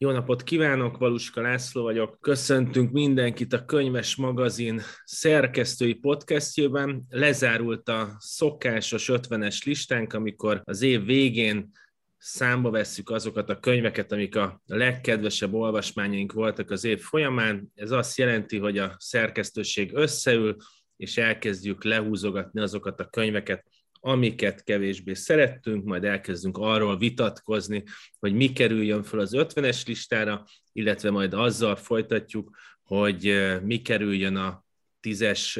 [0.00, 2.18] Jó napot kívánok, Valuska László vagyok.
[2.20, 7.06] Köszöntünk mindenkit a Könyves Magazin szerkesztői podcastjében.
[7.10, 11.70] Lezárult a szokásos 50-es listánk, amikor az év végén
[12.18, 17.72] számba vesszük azokat a könyveket, amik a legkedvesebb olvasmányaink voltak az év folyamán.
[17.74, 20.56] Ez azt jelenti, hogy a szerkesztőség összeül,
[20.96, 23.64] és elkezdjük lehúzogatni azokat a könyveket,
[24.00, 27.84] amiket kevésbé szerettünk, majd elkezdünk arról vitatkozni,
[28.18, 34.66] hogy mi kerüljön fel az 50-es listára, illetve majd azzal folytatjuk, hogy mi kerüljön a
[35.00, 35.58] tízes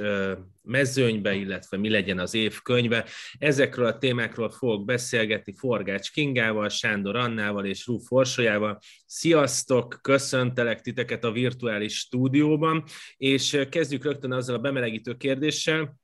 [0.63, 3.05] mezőnybe, illetve mi legyen az év könyve.
[3.39, 8.79] Ezekről a témákról fogok beszélgetni Forgács Kingával, Sándor Annával és Rú Forsolyával.
[9.07, 12.85] Sziasztok, köszöntelek titeket a virtuális stúdióban,
[13.17, 15.97] és kezdjük rögtön azzal a bemelegítő kérdéssel,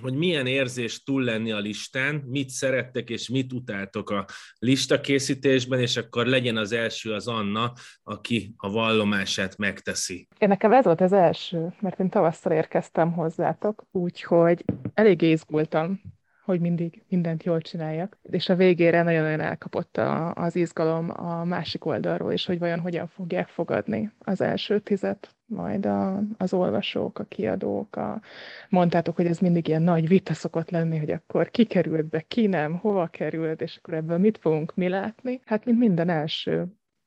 [0.00, 4.24] hogy milyen érzés túl lenni a listán, mit szerettek és mit utáltok a
[4.58, 10.28] listakészítésben, és akkor legyen az első az Anna, aki a vallomását megteszi.
[10.38, 16.00] Én nekem ez volt az első, mert én tavasszal érkeztem hozzátok, úgyhogy elég izgultam,
[16.44, 18.18] hogy mindig mindent jól csináljak.
[18.22, 23.06] És a végére nagyon-nagyon elkapott a, az izgalom a másik oldalról is, hogy vajon hogyan
[23.06, 27.96] fogják fogadni az első tizet majd a, az olvasók, a kiadók.
[27.96, 28.22] A,
[28.68, 32.46] mondtátok, hogy ez mindig ilyen nagy vita szokott lenni, hogy akkor ki került be, ki
[32.46, 35.40] nem, hova került, és akkor ebből mit fogunk mi látni.
[35.44, 36.66] Hát, mint minden első.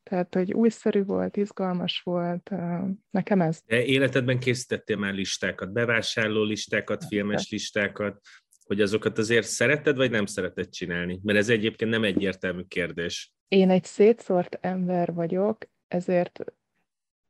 [0.10, 2.52] Tehát, hogy újszerű volt, izgalmas volt,
[3.10, 3.62] nekem ez.
[3.66, 8.22] De életedben készítettél már listákat, bevásárló listákat, filmes listákat,
[8.66, 11.20] hogy azokat azért szereted, vagy nem szereted csinálni?
[11.24, 13.34] Mert ez egyébként nem egyértelmű kérdés.
[13.48, 16.40] Én egy szétszórt ember vagyok, ezért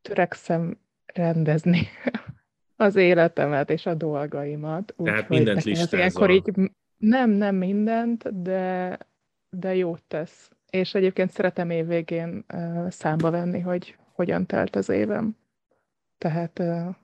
[0.02, 0.80] törekszem
[1.14, 1.88] rendezni
[2.76, 4.94] az életemet és a dolgaimat.
[4.98, 6.30] Úgy, Tehát mindent listázol.
[6.30, 6.52] így
[6.98, 8.98] nem, nem mindent, de,
[9.50, 10.50] de jót tesz.
[10.70, 15.38] És egyébként szeretem évvégén uh, számba venni, hogy hogyan telt az évem.
[16.18, 16.96] Tehát uh,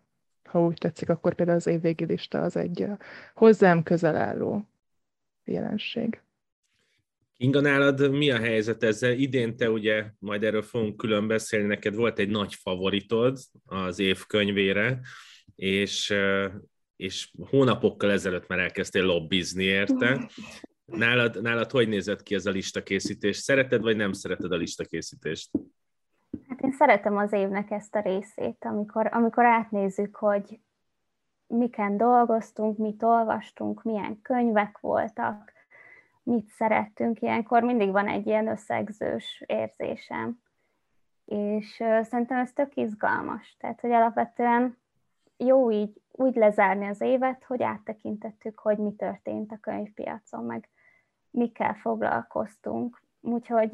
[0.44, 2.88] ha úgy tetszik, akkor például az évvégi lista az egy
[3.33, 4.66] hozzám közel álló
[5.44, 6.22] jelenség.
[7.41, 9.12] Inga, nálad mi a helyzet ezzel?
[9.12, 14.25] Idén te ugye, majd erről fogunk külön beszélni, neked volt egy nagy favoritod az év
[14.25, 15.00] könyvére,
[15.56, 16.13] és,
[16.96, 20.29] és hónapokkal ezelőtt már elkezdtél lobbizni érte.
[20.85, 23.38] Nálad, nálad hogy nézett ki ez a listakészítés?
[23.38, 25.52] Szereted, vagy nem szereted a listakészítést?
[26.47, 30.59] Hát én szeretem az évnek ezt a részét, amikor, amikor átnézzük, hogy
[31.47, 35.60] miken dolgoztunk, mit olvastunk, milyen könyvek voltak,
[36.24, 37.22] mit szerettünk.
[37.22, 40.42] Ilyenkor mindig van egy ilyen összegzős érzésem.
[41.26, 43.56] És szerintem ez tök izgalmas.
[43.59, 44.78] Tehát, hogy alapvetően
[45.38, 50.70] jó így úgy lezárni az évet, hogy áttekintettük, hogy mi történt a könyvpiacon, meg
[51.30, 53.02] mikkel foglalkoztunk.
[53.22, 53.74] Úgyhogy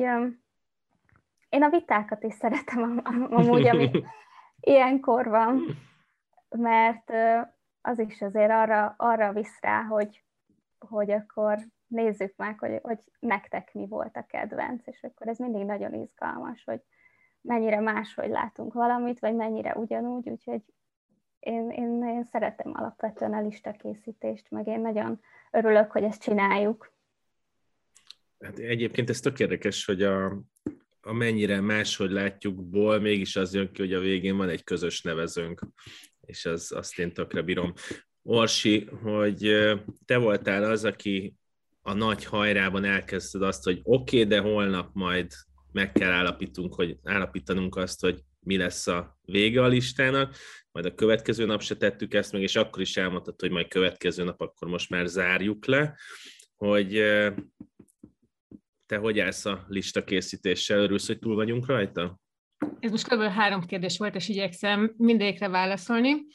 [1.50, 3.91] én a vitákat is szeretem amúgy, ami
[4.59, 5.62] ilyenkor van,
[6.50, 7.12] mert
[7.81, 10.24] az is azért arra, arra visz rá, hogy,
[10.79, 15.65] hogy akkor nézzük meg, hogy, hogy nektek mi volt a kedvenc, és akkor ez mindig
[15.65, 16.81] nagyon izgalmas, hogy
[17.41, 20.61] mennyire máshogy látunk valamit, vagy mennyire ugyanúgy, úgyhogy
[21.39, 25.21] én, én, én szeretem alapvetően a listakészítést, meg én nagyon
[25.51, 26.95] örülök, hogy ezt csináljuk.
[28.39, 30.41] Hát egyébként ez tök érdekes, hogy a,
[31.01, 35.61] amennyire máshogy látjukból, mégis az jön ki, hogy a végén van egy közös nevezőnk,
[36.21, 37.73] és az, azt én tökre bírom.
[38.23, 39.51] Orsi, hogy
[40.05, 41.35] te voltál az, aki
[41.87, 45.31] a nagy hajrában elkezdted azt, hogy oké, okay, de holnap majd
[45.71, 50.35] meg kell állapítunk, hogy, állapítanunk azt, hogy mi lesz a vége a listának,
[50.71, 54.23] majd a következő nap se tettük ezt meg, és akkor is elmondtad, hogy majd következő
[54.23, 55.97] nap akkor most már zárjuk le,
[56.55, 56.91] hogy
[58.85, 60.79] te hogy állsz a lista készítéssel?
[60.79, 62.19] Örülsz, hogy túl vagyunk rajta?
[62.79, 63.21] Ez most kb.
[63.21, 66.25] három kérdés volt, és igyekszem mindegyikre válaszolni.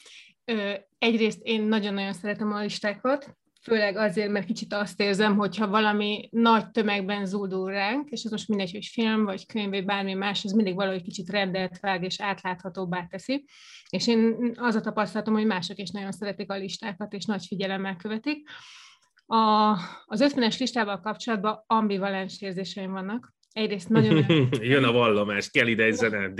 [0.97, 6.71] Egyrészt én nagyon-nagyon szeretem a listákat, főleg azért, mert kicsit azt érzem, hogyha valami nagy
[6.71, 10.51] tömegben zúdul ránk, és az most mindegy, hogy film, vagy könyv, vagy bármi más, az
[10.51, 13.45] mindig valahogy kicsit rendelt vág és átláthatóbbá teszi.
[13.89, 17.95] És én az a tapasztalatom, hogy mások is nagyon szeretik a listákat, és nagy figyelemmel
[17.95, 18.49] követik.
[19.25, 19.71] A,
[20.05, 23.33] az 50-es listával kapcsolatban ambivalens érzéseim vannak.
[23.51, 24.25] Egyrészt nagyon...
[24.61, 26.33] Jön a vallomás, kell ide egy zene.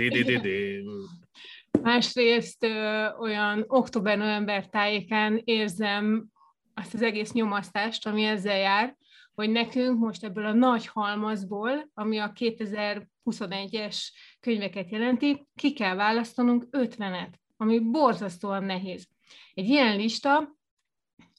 [1.82, 6.32] Másrészt ö, olyan október-november tájékán érzem
[6.74, 8.96] azt az egész nyomasztást, ami ezzel jár,
[9.34, 13.98] hogy nekünk most ebből a nagy halmazból, ami a 2021-es
[14.40, 19.08] könyveket jelenti, ki kell választanunk 50-et, ami borzasztóan nehéz.
[19.54, 20.56] Egy ilyen lista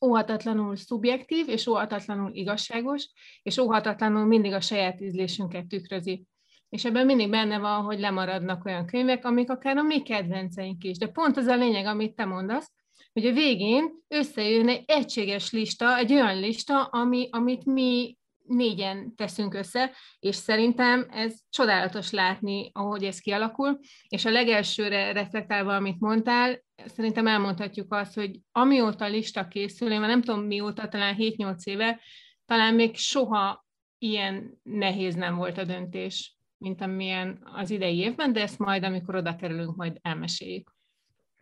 [0.06, 3.10] óhatatlanul szubjektív, és óhatatlanul igazságos,
[3.44, 6.26] és óhatatlanul mindig a saját ízlésünket tükrözi.
[6.70, 10.98] és ebben mindig benne van, hogy lemaradnak olyan könyvek, amik akár a mi kedvenceink is.
[10.98, 12.72] De pont az a lényeg, amit te mondasz,
[13.16, 18.18] hogy a végén összejön egy egységes lista, egy olyan lista, ami, amit mi
[18.48, 25.76] négyen teszünk össze, és szerintem ez csodálatos látni, ahogy ez kialakul, és a legelsőre reflektálva,
[25.76, 30.88] amit mondtál, szerintem elmondhatjuk azt, hogy amióta a lista készül, én már nem tudom mióta,
[30.88, 32.00] talán 7-8 éve,
[32.46, 33.66] talán még soha
[33.98, 39.16] ilyen nehéz nem volt a döntés, mint amilyen az idei évben, de ezt majd, amikor
[39.16, 40.75] oda kerülünk, majd elmeséljük.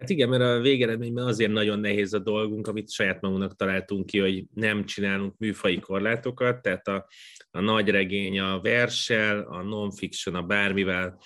[0.03, 4.19] Hát igen, mert a végeredményben azért nagyon nehéz a dolgunk, amit saját magunknak találtunk ki,
[4.19, 7.07] hogy nem csinálunk műfai korlátokat, tehát a,
[7.51, 11.19] a nagy regény a versel, a non-fiction a bármivel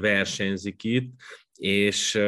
[0.00, 1.12] versenyzik itt,
[1.54, 2.20] és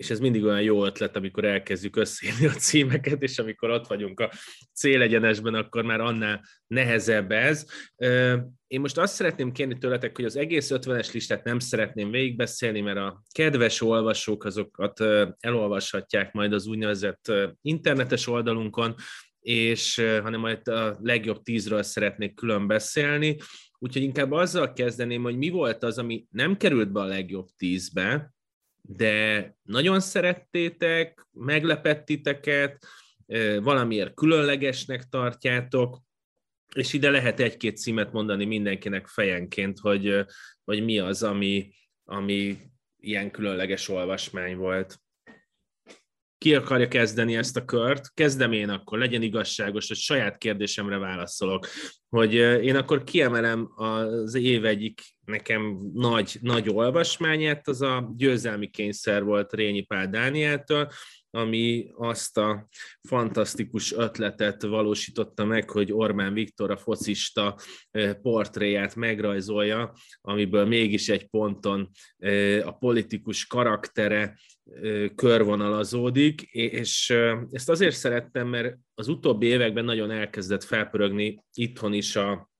[0.00, 4.20] és ez mindig olyan jó ötlet, amikor elkezdjük összeírni a címeket, és amikor ott vagyunk
[4.20, 4.32] a
[4.74, 7.66] célegyenesben, akkor már annál nehezebb ez.
[8.66, 12.98] Én most azt szeretném kérni tőletek, hogy az egész 50-es listát nem szeretném végigbeszélni, mert
[12.98, 15.00] a kedves olvasók azokat
[15.40, 17.32] elolvashatják majd az úgynevezett
[17.62, 18.94] internetes oldalunkon,
[19.40, 23.36] és hanem majd a legjobb tízről szeretnék külön beszélni.
[23.78, 28.34] Úgyhogy inkább azzal kezdeném, hogy mi volt az, ami nem került be a legjobb tízbe,
[28.82, 32.86] de nagyon szerettétek, meglepett titeket,
[33.62, 36.02] valamiért különlegesnek tartjátok,
[36.74, 40.24] és ide lehet egy-két címet mondani mindenkinek fejenként, hogy,
[40.64, 41.72] hogy mi az, ami,
[42.04, 42.58] ami
[42.96, 45.00] ilyen különleges olvasmány volt.
[46.40, 48.14] Ki akarja kezdeni ezt a kört?
[48.14, 51.66] Kezdem én akkor, legyen igazságos, hogy saját kérdésemre válaszolok.
[52.08, 59.24] Hogy én akkor kiemelem az év egyik nekem nagy, nagy olvasmányát, az a győzelmi kényszer
[59.24, 60.88] volt Rényi Pál Dánieltől,
[61.30, 62.68] ami azt a
[63.08, 67.56] fantasztikus ötletet valósította meg, hogy Orbán Viktor a focista
[68.22, 71.90] portréját megrajzolja, amiből mégis egy ponton
[72.64, 74.38] a politikus karaktere
[75.14, 77.10] körvonalazódik, és
[77.50, 82.50] ezt azért szerettem, mert az utóbbi években nagyon elkezdett felpörögni itthon is a,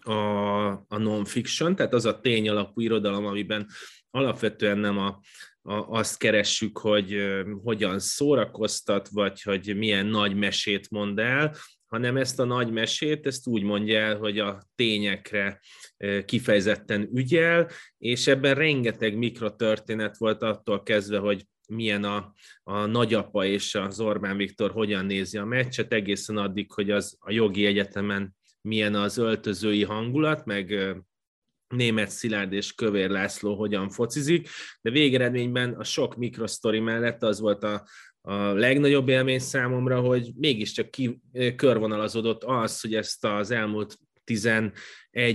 [0.00, 3.66] a, a non-fiction, tehát az a tény alapú irodalom, amiben
[4.10, 5.20] alapvetően nem a,
[5.68, 7.16] a, azt keressük, hogy
[7.62, 11.54] hogyan szórakoztat, vagy hogy milyen nagy mesét mond el,
[11.86, 15.60] hanem ezt a nagy mesét, ezt úgy mondja el, hogy a tényekre
[16.24, 23.74] kifejezetten ügyel, és ebben rengeteg mikrotörténet volt attól kezdve, hogy milyen a, a nagyapa és
[23.74, 28.94] az Orbán Viktor hogyan nézi a meccset, egészen addig, hogy az a jogi egyetemen milyen
[28.94, 30.96] az öltözői hangulat, meg
[31.68, 34.48] német Szilárd és Kövér László hogyan focizik,
[34.80, 37.86] de végeredményben a sok mikrosztori mellett az volt a,
[38.20, 41.20] a legnagyobb élmény számomra, hogy mégiscsak ki,
[41.56, 44.72] körvonalazódott az, hogy ezt az elmúlt 11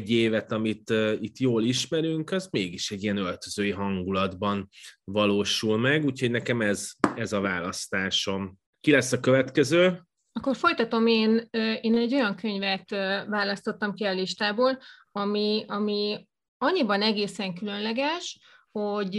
[0.06, 4.70] évet, amit uh, itt jól ismerünk, az mégis egy ilyen öltözői hangulatban
[5.04, 8.58] valósul meg, úgyhogy nekem ez, ez a választásom.
[8.82, 10.02] Ki lesz a következő?
[10.32, 11.48] Akkor folytatom én,
[11.82, 12.90] én egy olyan könyvet
[13.28, 14.80] választottam ki a listából,
[15.16, 16.28] ami, ami
[16.58, 18.40] annyiban egészen különleges,
[18.74, 19.16] hogy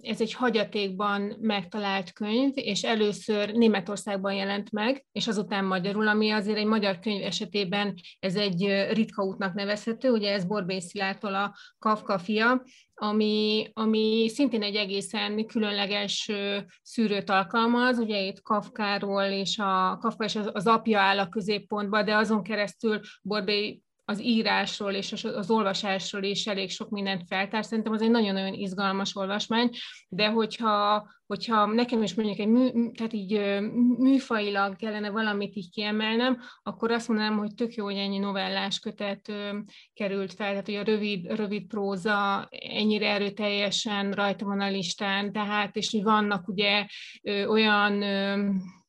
[0.00, 6.58] ez egy hagyatékban megtalált könyv, és először Németországban jelent meg, és azután magyarul, ami azért
[6.58, 12.18] egy magyar könyv esetében ez egy ritka útnak nevezhető, ugye ez Borbély Szilárdtól a Kafka
[12.18, 12.62] fia,
[12.94, 16.30] ami, ami szintén egy egészen különleges
[16.82, 22.04] szűrőt alkalmaz, ugye itt Kafkáról és a Kafka és az, az apja áll a középpontban,
[22.04, 27.64] de azon keresztül Borbély az írásról és az olvasásról is elég sok mindent feltár.
[27.64, 29.70] Szerintem az egy nagyon-nagyon izgalmas olvasmány,
[30.08, 33.60] de hogyha, hogyha nekem is mondjuk egy mű, tehát így
[33.98, 39.32] műfailag kellene valamit így kiemelnem, akkor azt mondanám, hogy tök jó, hogy ennyi novellás kötet
[39.94, 45.76] került fel, tehát hogy a rövid, rövid próza ennyire erőteljesen rajta van a listán, tehát
[45.76, 46.86] és hogy vannak ugye
[47.46, 48.02] olyan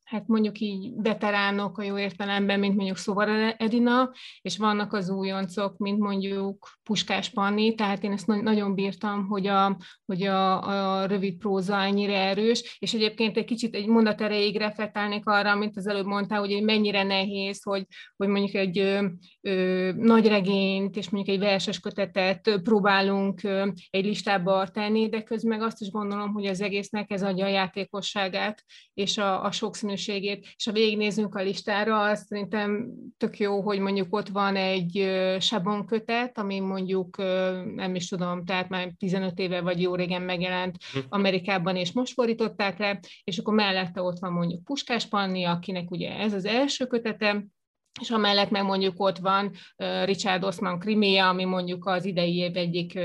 [0.05, 5.77] hát mondjuk így veteránok a jó értelemben, mint mondjuk Szovar Edina, és vannak az újoncok,
[5.77, 10.61] mint mondjuk Puskás Panni, tehát én ezt nagyon bírtam, hogy a, hogy a,
[11.01, 15.77] a rövid próza ennyire erős, és egyébként egy kicsit egy mondat erejéig reflektálnék arra, amit
[15.77, 17.85] az előbb mondtál, hogy mennyire nehéz, hogy,
[18.15, 19.05] hogy mondjuk egy ö,
[19.41, 25.57] ö, nagy regényt és mondjuk egy verses kötetet próbálunk ö, egy listába tenni, de közben
[25.57, 29.51] meg azt is gondolom, hogy az egésznek ez adja a játékosságát és a, a
[29.95, 35.09] sokszínűségét, és ha végignézünk a listára, azt szerintem tök jó, hogy mondjuk ott van egy
[35.39, 37.17] Sabon kötet, ami mondjuk,
[37.75, 40.99] nem is tudom, tehát már 15 éve vagy jó régen megjelent hm.
[41.09, 46.17] Amerikában, és most fordították le, és akkor mellette ott van mondjuk Puskás Panni, akinek ugye
[46.17, 47.45] ez az első kötete,
[48.01, 49.51] és amellett meg mondjuk ott van
[50.05, 52.99] Richard Osman krimia, ami mondjuk az idei év egyik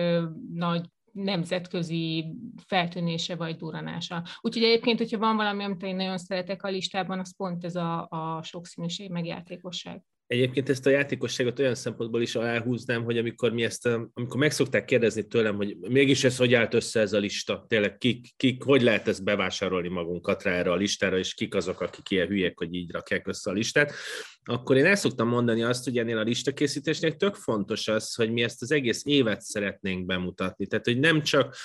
[0.55, 0.85] nagy
[1.23, 2.35] nemzetközi
[2.67, 4.23] feltűnése vagy duranása.
[4.41, 8.07] Úgyhogy egyébként, hogyha van valami, amit én nagyon szeretek a listában, az pont ez a,
[8.11, 10.03] a sokszínűség, meg.
[10.31, 14.85] Egyébként ezt a játékosságot olyan szempontból is aláhúznám, hogy amikor mi ezt, amikor meg szokták
[14.85, 18.83] kérdezni tőlem, hogy mégis ez hogy állt össze ez a lista, tényleg kik, kik hogy
[18.83, 22.75] lehet ezt bevásárolni magunkat rá erre a listára, és kik azok, akik ilyen hülyek, hogy
[22.75, 23.93] így rakják össze a listát,
[24.45, 28.43] akkor én el szoktam mondani azt, hogy ennél a listakészítésnek tök fontos az, hogy mi
[28.43, 30.67] ezt az egész évet szeretnénk bemutatni.
[30.67, 31.57] Tehát, hogy nem csak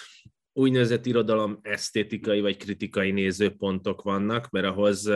[0.53, 5.11] úgynevezett irodalom esztétikai vagy kritikai nézőpontok vannak, mert ahhoz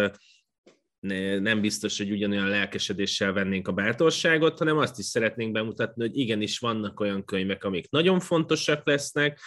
[1.40, 6.60] nem biztos, hogy ugyanolyan lelkesedéssel vennénk a bátorságot, hanem azt is szeretnénk bemutatni, hogy igenis
[6.60, 9.40] vannak olyan könyvek, amik nagyon fontosak lesznek,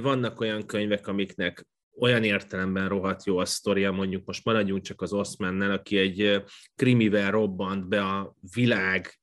[0.00, 1.66] vannak olyan könyvek, amiknek
[1.98, 6.42] olyan értelemben rohadt jó a sztoria, mondjuk most maradjunk csak az Osmannel, aki egy
[6.76, 9.18] krimivel robbant be a világ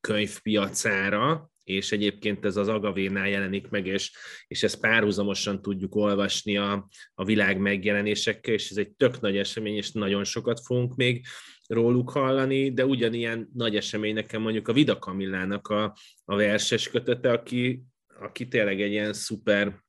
[0.00, 4.12] könyvpiacára, és egyébként ez az Agavénál jelenik meg, és,
[4.46, 9.76] és ezt párhuzamosan tudjuk olvasni a, a világ megjelenésekkel, és ez egy tök nagy esemény,
[9.76, 11.26] és nagyon sokat fogunk még
[11.66, 17.32] róluk hallani, de ugyanilyen nagy esemény nekem mondjuk a Vida Kamillának a, a verses kötete,
[17.32, 17.82] aki,
[18.20, 19.82] aki tényleg egy ilyen szuper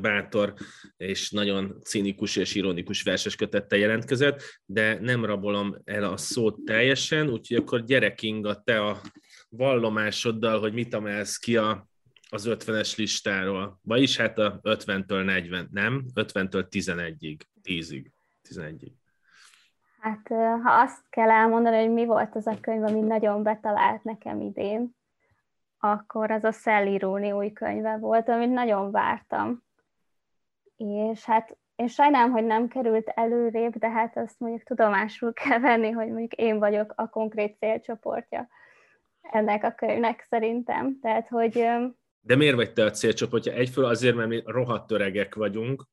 [0.00, 0.54] bátor
[0.96, 7.28] és nagyon cinikus és ironikus verses kötettel jelentkezett, de nem rabolom el a szót teljesen,
[7.28, 9.00] úgyhogy akkor gyere Kinga, te a
[9.56, 11.86] vallomásoddal, hogy mit emelsz ki a,
[12.30, 13.78] az 50-es listáról.
[13.82, 16.04] Vagyis hát a 50-től 40, nem?
[16.14, 18.06] 50-től 11-ig, 10-ig,
[18.48, 18.92] 11-ig.
[20.00, 20.28] Hát
[20.62, 24.96] ha azt kell elmondani, hogy mi volt az a könyv, ami nagyon betalált nekem idén,
[25.78, 29.62] akkor az a Sally Rooney új könyve volt, amit nagyon vártam.
[30.76, 35.90] És hát én sajnálom, hogy nem került előrébb, de hát azt mondjuk tudomásul kell venni,
[35.90, 38.48] hogy mondjuk én vagyok a konkrét célcsoportja
[39.34, 40.98] ennek a könyvnek szerintem.
[41.00, 41.52] Tehát, hogy...
[42.20, 43.52] De miért vagy te a célcsoportja?
[43.52, 45.84] Egyfől azért, mert mi rohadt öregek vagyunk,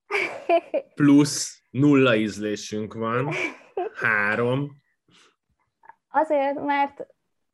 [0.95, 3.29] plusz nulla ízlésünk van,
[3.93, 4.69] három.
[6.09, 7.07] Azért, mert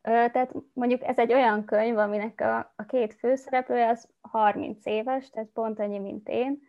[0.06, 5.50] tehát mondjuk ez egy olyan könyv, aminek a, a két főszereplője az 30 éves, tehát
[5.54, 6.62] pont annyi, mint én,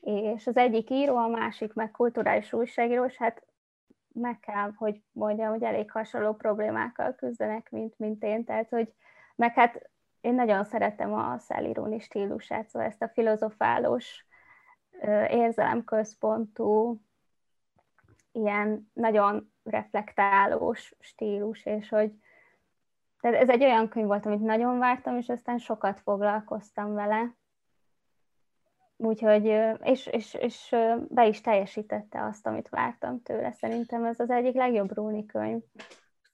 [0.00, 3.42] és az egyik író, a másik meg kulturális újságíró, és hát
[4.20, 8.92] meg kell, hogy mondjam, hogy elég hasonló problémákkal küzdenek, mint, mint én, tehát hogy
[9.34, 14.26] meg hát én nagyon szeretem a Szelironi stílusát, szóval ezt a filozofálós,
[15.28, 17.00] érzelemközpontú,
[18.32, 22.12] ilyen nagyon reflektálós stílus, és hogy
[23.20, 27.34] tehát ez egy olyan könyv volt, amit nagyon vártam, és aztán sokat foglalkoztam vele,
[28.96, 29.44] Úgyhogy,
[29.82, 30.74] és, és, és
[31.08, 33.52] be is teljesítette azt, amit vártam tőle.
[33.52, 35.60] Szerintem ez az egyik legjobb Rúni könyv.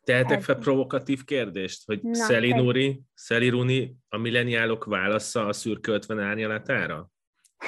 [0.04, 5.92] Tehetek fel provokatív kérdést, hogy Na, Szeli Nuri, Szeli Runi a milleniálok válasza a szürke
[5.92, 7.08] 50 árnyalatára?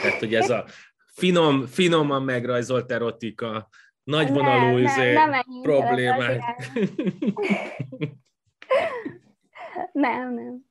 [0.03, 0.65] Tehát, hogy ez a
[1.07, 3.69] finom, finoman megrajzolt erotika,
[4.03, 5.19] nagyvonalú izé,
[5.63, 6.41] problémák.
[9.93, 10.65] nem, nem.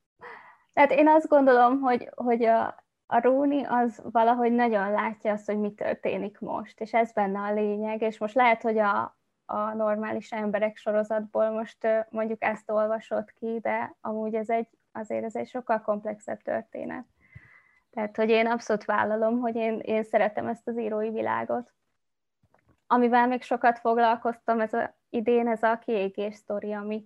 [0.74, 5.60] Tehát én azt gondolom, hogy, hogy a, a Róni az valahogy nagyon látja azt, hogy
[5.60, 10.32] mi történik most, és ez benne a lényeg, és most lehet, hogy a, a normális
[10.32, 15.82] emberek sorozatból most mondjuk ezt olvasott ki, de amúgy ez egy, azért ez egy sokkal
[15.82, 17.06] komplexebb történet.
[17.92, 21.74] Tehát, hogy én abszolút vállalom, hogy én, én szeretem ezt az írói világot.
[22.88, 27.06] Amivel még sokat foglalkoztam ez a, idén, ez a kiégés sztori, ami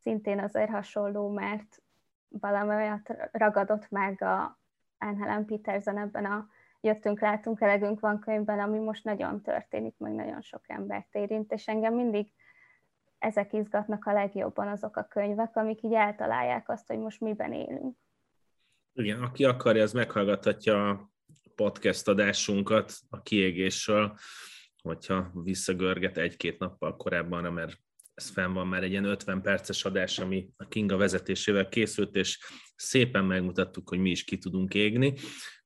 [0.00, 1.82] szintén azért hasonló, mert
[2.28, 4.60] valami olyat ragadott meg a,
[5.04, 6.48] Helen Peterson ebben a
[6.84, 11.68] Jöttünk, látunk, elegünk van könyvben, ami most nagyon történik, meg nagyon sok embert érint, és
[11.68, 12.32] engem mindig
[13.18, 17.96] ezek izgatnak a legjobban azok a könyvek, amik így eltalálják azt, hogy most miben élünk.
[18.92, 21.10] Igen, aki akarja, az meghallgathatja a
[21.54, 24.18] podcast adásunkat a kiégésről,
[24.82, 27.78] hogyha visszagörget egy-két nappal korábban, mert
[28.22, 32.38] ez fenn van már egy ilyen 50 perces adás, ami a Kinga vezetésével készült, és
[32.76, 35.14] szépen megmutattuk, hogy mi is ki tudunk égni.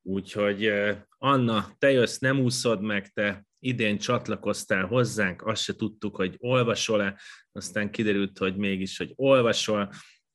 [0.03, 0.73] Úgyhogy
[1.19, 7.21] Anna, te jössz, nem úszod meg, te idén csatlakoztál hozzánk, azt se tudtuk, hogy olvasol-e,
[7.53, 9.91] aztán kiderült, hogy mégis, hogy olvasol,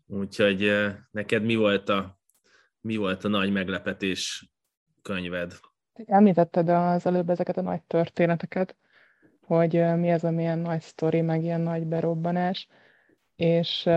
[0.08, 0.72] úgyhogy
[1.12, 2.20] neked mi volt a,
[2.82, 4.52] mi volt a nagy meglepetés
[5.02, 5.60] könyved?
[6.06, 8.76] Említetted az előbb ezeket a nagy történeteket,
[9.46, 12.68] hogy mi az, ami ilyen nagy sztori, meg ilyen nagy berobbanás,
[13.36, 13.90] és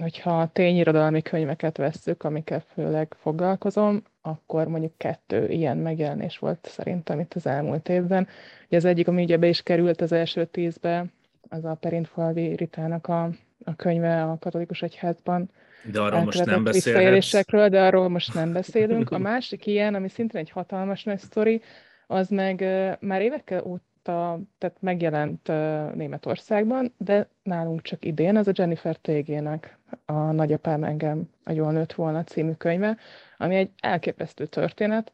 [0.00, 7.34] hogyha tényirodalmi könyveket vesszük, amikkel főleg foglalkozom, akkor mondjuk kettő ilyen megjelenés volt szerintem itt
[7.34, 8.28] az elmúlt évben.
[8.66, 11.04] Ugye az egyik, ami ugye be is került az első tízbe,
[11.48, 13.30] az a Perintfalvi Ritának a,
[13.64, 15.50] a könyve a katolikus egyházban.
[15.92, 17.46] De arról most nem beszélhetsz.
[17.70, 19.10] de arról most nem beszélünk.
[19.10, 21.62] A másik ilyen, ami szintén egy hatalmas nagy sztori,
[22.06, 22.60] az meg
[23.00, 23.62] már évekkel
[24.08, 25.48] óta tehát megjelent
[25.94, 31.92] Németországban, de nálunk csak idén, az a Jennifer Tégének a Nagyapám engem a jól nőtt
[31.92, 32.96] volna című könyve,
[33.38, 35.12] ami egy elképesztő történet.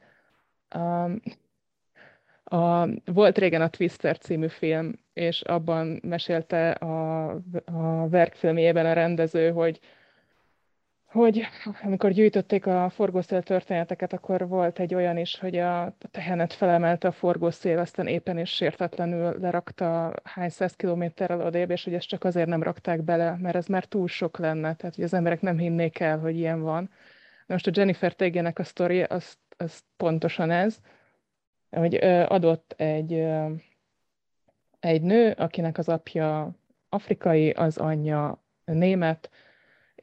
[0.74, 1.20] Um,
[2.44, 7.28] a, volt régen a Twister című film, és abban mesélte a,
[7.64, 9.80] a verkfilmjében a rendező, hogy
[11.14, 11.46] hogy
[11.82, 17.12] amikor gyűjtötték a forgószél történeteket, akkor volt egy olyan is, hogy a tehenet felemelte a
[17.12, 22.48] forgószél, aztán éppen és sértetlenül lerakta hány száz kilométerrel odébb, és hogy ezt csak azért
[22.48, 26.00] nem rakták bele, mert ez már túl sok lenne, tehát hogy az emberek nem hinnék
[26.00, 26.90] el, hogy ilyen van.
[27.46, 30.78] De most a Jennifer Tégének a sztori, az, az pontosan ez,
[31.70, 31.94] hogy
[32.28, 33.12] adott egy,
[34.80, 36.50] egy nő, akinek az apja
[36.88, 39.30] afrikai, az anyja német,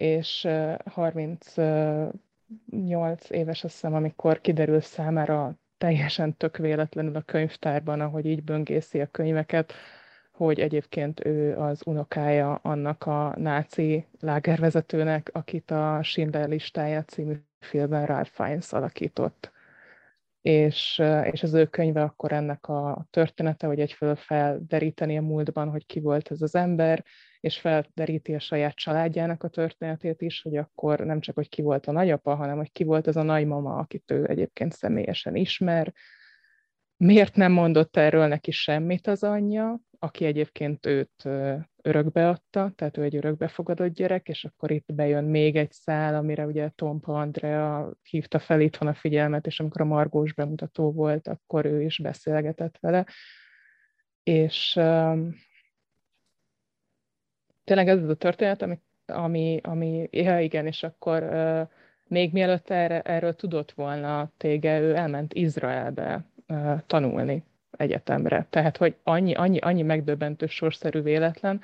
[0.02, 0.48] és
[0.86, 9.02] 38 éves azt hiszem, amikor kiderül számára teljesen tök véletlenül a könyvtárban, ahogy így böngészi
[9.02, 9.74] a könyveket,
[10.32, 18.06] hogy egyébként ő az unokája annak a náci lágervezetőnek, akit a Schindler listája című filmben
[18.06, 19.52] Ralph Fiennes alakított.
[20.42, 25.86] És, és az ő könyve akkor ennek a története, hogy egyfelől felderíteni a múltban, hogy
[25.86, 27.04] ki volt ez az ember,
[27.42, 31.86] és felderíti a saját családjának a történetét is, hogy akkor nem csak, hogy ki volt
[31.86, 35.94] a nagyapa, hanem hogy ki volt az a nagymama, akit ő egyébként személyesen ismer,
[36.98, 41.30] miért nem mondott erről neki semmit az anyja, aki egyébként őt
[41.82, 46.46] örökbe adta, tehát ő egy örökbefogadott gyerek, és akkor itt bejön még egy szál, amire
[46.46, 51.66] ugye Tompa Andrea hívta fel itthon a figyelmet, és amikor a Margós bemutató volt, akkor
[51.66, 53.06] ő is beszélgetett vele.
[54.24, 54.80] És
[57.72, 61.24] tényleg ez az a történet, ami, ami, ami ja igen, és akkor
[62.08, 66.26] még mielőtt erre, erről tudott volna tége, ő elment Izraelbe
[66.86, 68.48] tanulni egyetemre.
[68.50, 71.62] Tehát, hogy annyi, annyi, annyi megdöbbentő sorszerű véletlen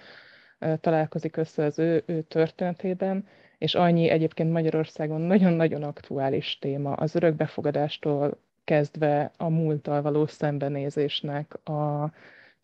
[0.79, 8.37] találkozik össze az ő, ő történetében, és annyi egyébként Magyarországon nagyon-nagyon aktuális téma az örökbefogadástól
[8.63, 12.11] kezdve a múlttal való szembenézésnek a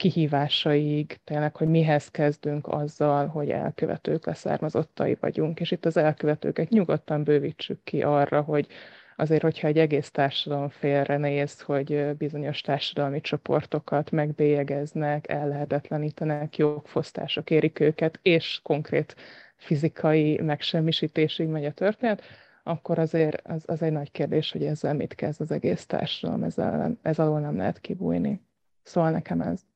[0.03, 7.23] kihívásaig, tényleg, hogy mihez kezdünk azzal, hogy elkövetők leszármazottai vagyunk, és itt az elkövetőket nyugodtan
[7.23, 8.67] bővítsük ki arra, hogy
[9.15, 17.79] azért, hogyha egy egész társadalom félre néz, hogy bizonyos társadalmi csoportokat megbélyegeznek, ellehetetlenítenek, jogfosztások érik
[17.79, 19.15] őket, és konkrét
[19.55, 22.21] fizikai megsemmisítésig megy a történet,
[22.63, 26.97] akkor azért az, az egy nagy kérdés, hogy ezzel mit kezd az egész társadalom, ezzel,
[27.01, 28.41] ez alól nem lehet kibújni.
[28.83, 29.71] Szóval nekem ez.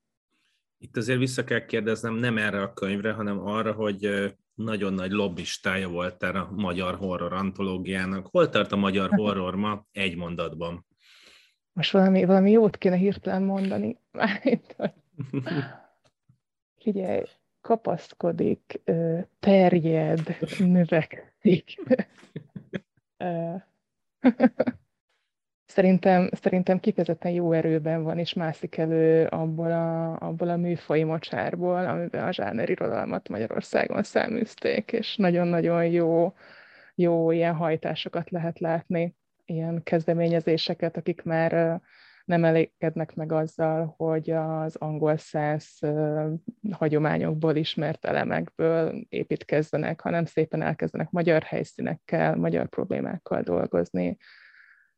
[0.78, 5.90] Itt azért vissza kell kérdeznem nem erre a könyvre, hanem arra, hogy nagyon nagy lobbistája
[5.90, 8.28] voltál a magyar horror antológiának.
[8.28, 10.86] Hol tart a magyar horror ma egy mondatban?
[11.74, 14.00] Most valami, valami jót kéne hirtelen mondani.
[16.82, 17.24] Figyelj,
[17.62, 18.82] kapaszkodik,
[19.40, 21.76] terjed, növekszik.
[25.78, 31.86] Szerintem, szerintem kifejezetten jó erőben van, és mászik elő abból a, abból a műfai mocsárból,
[31.86, 36.34] amiben a zsáner irodalmat Magyarországon száműzték, és nagyon-nagyon jó,
[36.96, 41.82] jó ilyen hajtásokat lehet látni, ilyen kezdeményezéseket, akik már
[42.26, 45.80] nem elégednek meg azzal, hogy az angol száz
[46.72, 54.18] hagyományokból ismert elemekből építkezzenek, hanem szépen elkezdenek magyar helyszínekkel, magyar problémákkal dolgozni,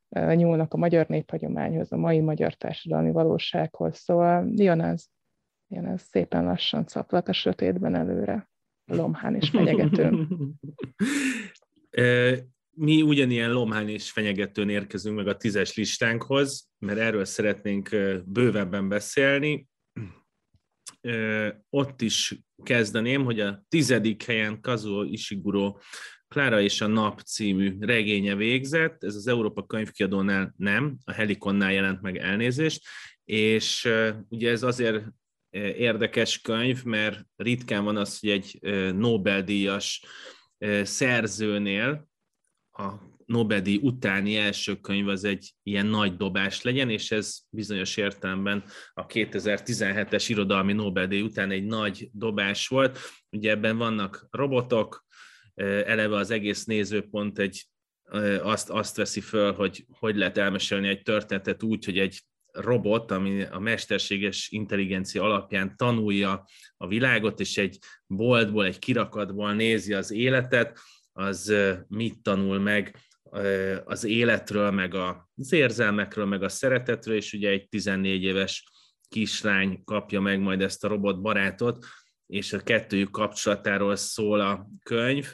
[0.09, 3.97] nyúlnak a magyar néphagyományhoz, a mai magyar társadalmi valósághoz.
[3.97, 5.05] Szóval jön ez,
[5.67, 8.49] jön ez szépen lassan szaplat a sötétben előre,
[8.85, 10.27] lomhán és fenyegetőn.
[12.81, 17.89] Mi ugyanilyen lomhán és fenyegetőn érkezünk meg a tízes listánkhoz, mert erről szeretnénk
[18.25, 19.67] bővebben beszélni.
[21.69, 25.77] Ott is kezdeném, hogy a tizedik helyen Kazuo Ishiguro
[26.29, 32.01] Klára és a Nap című regénye végzett, ez az Európa könyvkiadónál nem, a Helikonnál jelent
[32.01, 32.87] meg elnézést,
[33.23, 33.89] és
[34.29, 35.03] ugye ez azért
[35.77, 38.59] érdekes könyv, mert ritkán van az, hogy egy
[38.93, 40.05] Nobel-díjas
[40.83, 42.07] szerzőnél
[42.71, 42.93] a
[43.25, 48.63] Nobel-díj utáni első könyv az egy ilyen nagy dobás legyen, és ez bizonyos értelemben
[48.93, 52.99] a 2017-es irodalmi Nobel-díj után egy nagy dobás volt.
[53.29, 55.07] Ugye ebben vannak robotok,
[55.65, 57.65] eleve az egész nézőpont egy,
[58.41, 63.43] azt, azt veszi föl, hogy hogy lehet elmesélni egy történetet úgy, hogy egy robot, ami
[63.43, 66.45] a mesterséges intelligencia alapján tanulja
[66.77, 70.79] a világot, és egy boltból, egy kirakatból nézi az életet,
[71.11, 71.53] az
[71.87, 72.95] mit tanul meg
[73.83, 74.93] az életről, meg
[75.35, 78.69] az érzelmekről, meg a szeretetről, és ugye egy 14 éves
[79.09, 81.85] kislány kapja meg majd ezt a robot barátot,
[82.29, 85.33] és a kettőjük kapcsolatáról szól a könyv.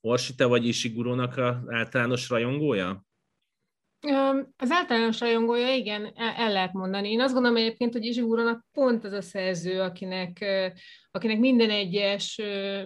[0.00, 3.04] Orsi, te vagy Isigurónak az általános rajongója?
[4.56, 7.10] Az általános rajongója, igen, el lehet mondani.
[7.10, 10.44] Én azt gondolom egyébként, hogy Izsigúrónak pont az a szerző, akinek,
[11.16, 12.40] akinek minden egyes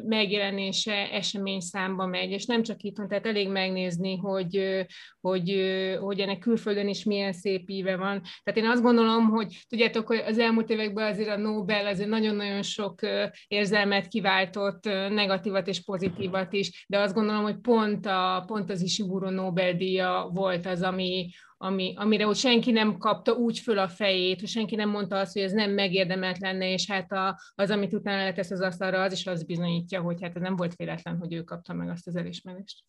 [0.05, 4.87] megjelenése esemény számba megy, és nem csak itthon, tehát elég megnézni, hogy,
[5.21, 5.57] hogy,
[6.01, 8.23] hogy ennek külföldön is milyen szép íve van.
[8.43, 12.63] Tehát én azt gondolom, hogy tudjátok, hogy az elmúlt években azért a Nobel azért nagyon-nagyon
[12.63, 13.01] sok
[13.49, 19.31] érzelmet kiváltott, negatívat és pozitívat is, de azt gondolom, hogy pont, a, pont az Ishiguro
[19.31, 21.29] Nobel-díja volt az, ami,
[21.63, 25.33] ami, amire úgy senki nem kapta úgy föl a fejét, hogy senki nem mondta azt,
[25.33, 29.13] hogy ez nem megérdemelt lenne, és hát a, az, amit utána letesz az asztalra, az
[29.13, 32.17] is az bizonyítja, hogy hát ez nem volt véletlen, hogy ő kapta meg azt az
[32.17, 32.85] elismerést.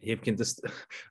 [0.00, 0.54] Egyébként ez,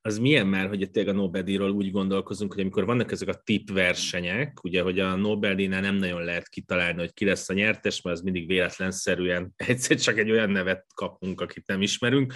[0.02, 3.72] az milyen már, hogy tényleg a Nobel-díjról úgy gondolkozunk, hogy amikor vannak ezek a tip
[3.72, 8.18] versenyek, ugye, hogy a Nobel-díjnál nem nagyon lehet kitalálni, hogy ki lesz a nyertes, mert
[8.18, 12.34] az mindig véletlenszerűen egyszer csak egy olyan nevet kapunk, akit nem ismerünk,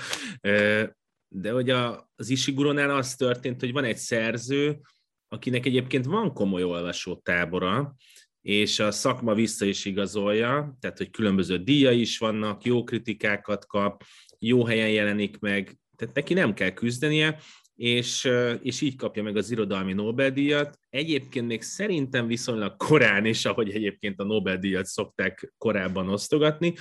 [1.29, 4.79] de hogy a, az Ishiguronál az történt, hogy van egy szerző,
[5.27, 7.95] akinek egyébként van komoly olvasótábora,
[8.41, 14.03] és a szakma vissza is igazolja, tehát hogy különböző díja is vannak, jó kritikákat kap,
[14.39, 17.39] jó helyen jelenik meg, tehát neki nem kell küzdenie,
[17.75, 18.29] és,
[18.61, 20.79] és így kapja meg az irodalmi Nobel-díjat.
[20.89, 26.73] Egyébként még szerintem viszonylag korán is, ahogy egyébként a Nobel-díjat szokták korábban osztogatni,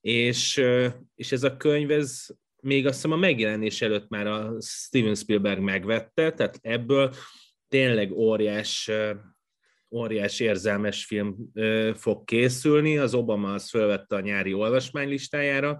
[0.00, 0.62] és,
[1.14, 2.26] és ez a könyv, ez
[2.66, 7.14] még azt hiszem a megjelenés előtt már a Steven Spielberg megvette, tehát ebből
[7.68, 8.90] tényleg óriás,
[9.90, 11.36] óriás érzelmes film
[11.94, 12.98] fog készülni.
[12.98, 15.78] Az Obama az felvette a nyári olvasmánylistájára,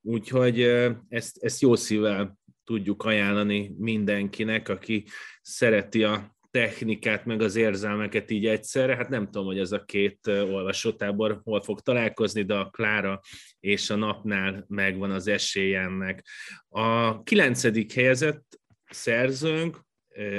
[0.00, 0.60] úgyhogy
[1.08, 5.04] ezt, ezt jó szívvel tudjuk ajánlani mindenkinek, aki
[5.42, 8.96] szereti a technikát, meg az érzelmeket így egyszerre.
[8.96, 13.20] Hát nem tudom, hogy ez a két olvasótábor hol fog találkozni, de a Klára
[13.60, 16.26] és a napnál megvan az esélyennek.
[16.68, 19.86] A kilencedik helyezett szerzőnk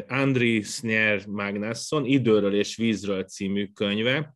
[0.07, 4.35] Andri Snyer Magnusson Időről és vízről című könyve,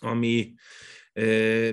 [0.00, 0.54] ami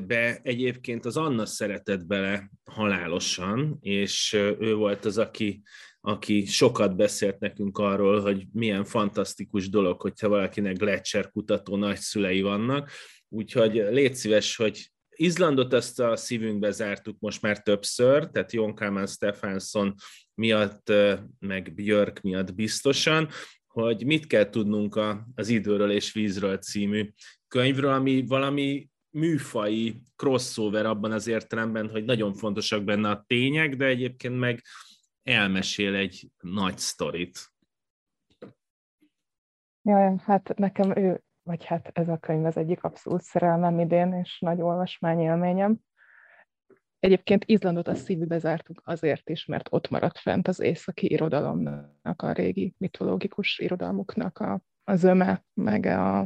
[0.08, 5.62] be egyébként az Anna szeretett bele halálosan, és ő volt az, aki
[6.02, 12.90] aki sokat beszélt nekünk arról, hogy milyen fantasztikus dolog, hogyha valakinek Gletscher kutató nagyszülei vannak.
[13.30, 19.08] Úgyhogy légy szíves, hogy Izlandot ezt a szívünkbe zártuk most már többször, tehát Jon Kalman
[19.08, 19.94] Stefansson
[20.34, 20.92] miatt,
[21.40, 23.30] meg Björk miatt biztosan,
[23.68, 25.00] hogy mit kell tudnunk
[25.36, 27.10] az Időről és Vízről című
[27.48, 33.86] könyvről, ami valami műfai crossover abban az értelemben, hogy nagyon fontosak benne a tények, de
[33.86, 34.64] egyébként meg
[35.28, 37.52] elmesél egy nagy sztorit.
[39.82, 44.40] Jaj, hát nekem ő, vagy hát ez a könyv az egyik abszolút szerelmem idén, és
[44.40, 45.78] nagy olvasmányélményem.
[47.00, 52.32] Egyébként Izlandot a szívübe zártuk azért is, mert ott maradt fent az északi irodalomnak, a
[52.32, 56.20] régi mitológikus irodalmuknak a, a zöme, meg a,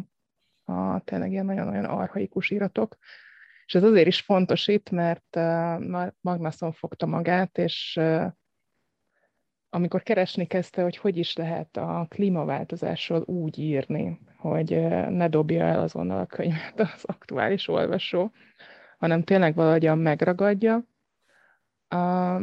[0.63, 2.97] a tényleg ilyen nagyon-nagyon arhaikus iratok.
[3.65, 8.31] És ez azért is fontos itt, mert uh, Magnusson fogta magát, és uh,
[9.73, 14.69] amikor keresni kezdte, hogy hogy is lehet a klímaváltozásról úgy írni, hogy
[15.09, 18.31] ne dobja el azonnal a könyvet az aktuális olvasó,
[18.97, 20.83] hanem tényleg valahogyan megragadja,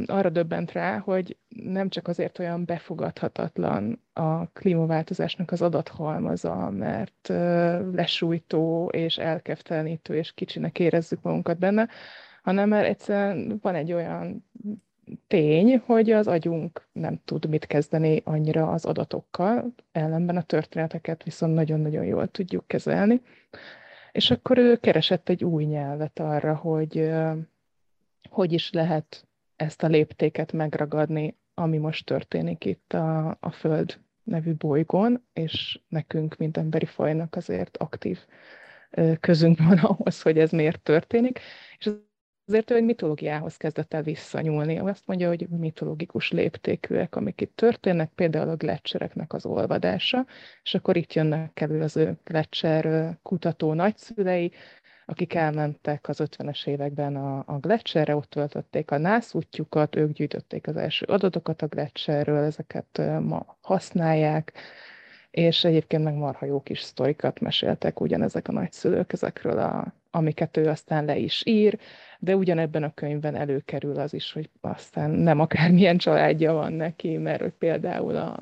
[0.06, 7.28] arra döbbent rá, hogy nem csak azért olyan befogadhatatlan a klímaváltozásnak az adathalmaza, mert
[7.92, 11.88] lesújtó és elkeftelenítő és kicsinek érezzük magunkat benne,
[12.42, 14.44] hanem mert egyszerűen van egy olyan
[15.27, 21.55] tény, hogy az agyunk nem tud mit kezdeni annyira az adatokkal, ellenben a történeteket viszont
[21.55, 23.23] nagyon-nagyon jól tudjuk kezelni.
[24.12, 27.11] És akkor ő keresett egy új nyelvet arra, hogy
[28.31, 34.55] hogy is lehet ezt a léptéket megragadni, ami most történik itt a, a Föld nevű
[34.55, 38.18] bolygón, és nekünk, mint emberi fajnak azért aktív
[39.21, 41.40] közünk van ahhoz, hogy ez miért történik.
[41.79, 41.90] És
[42.48, 44.78] Azért ő egy mitológiához kezdett el visszanyúlni.
[44.78, 50.26] Azt mondja, hogy mitológikus léptékűek, amik itt történnek, például a gletszereknek az olvadása,
[50.62, 54.52] és akkor itt jönnek elő az ő gletszer kutató nagyszülei,
[55.06, 60.76] akik elmentek az 50-es években a, a gletszerre, ott töltötték a nászútjukat, ők gyűjtötték az
[60.76, 64.52] első adatokat a gletszerről, ezeket ma használják,
[65.30, 70.68] és egyébként meg marha jó kis sztorikat meséltek ugyanezek a nagyszülők ezekről, a, amiket ő
[70.68, 71.78] aztán le is ír,
[72.18, 77.40] de ugyanebben a könyvben előkerül az is, hogy aztán nem akármilyen családja van neki, mert
[77.40, 78.40] hogy például a,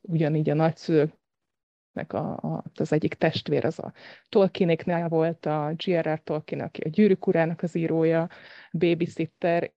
[0.00, 3.92] ugyanígy a nagyszülőknek a, a, az egyik testvér az a
[4.28, 6.20] Tolkienéknál volt, a G.R.R.
[6.22, 8.28] Tolkien, aki a Gyűrűk urának az írója,
[8.72, 9.72] babysitter,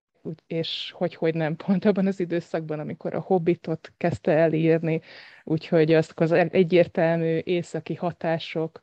[0.47, 5.01] és hogy, hogy nem pont abban az időszakban, amikor a Hobbitot kezdte elírni,
[5.43, 8.79] úgyhogy azok az egyértelmű északi hatások,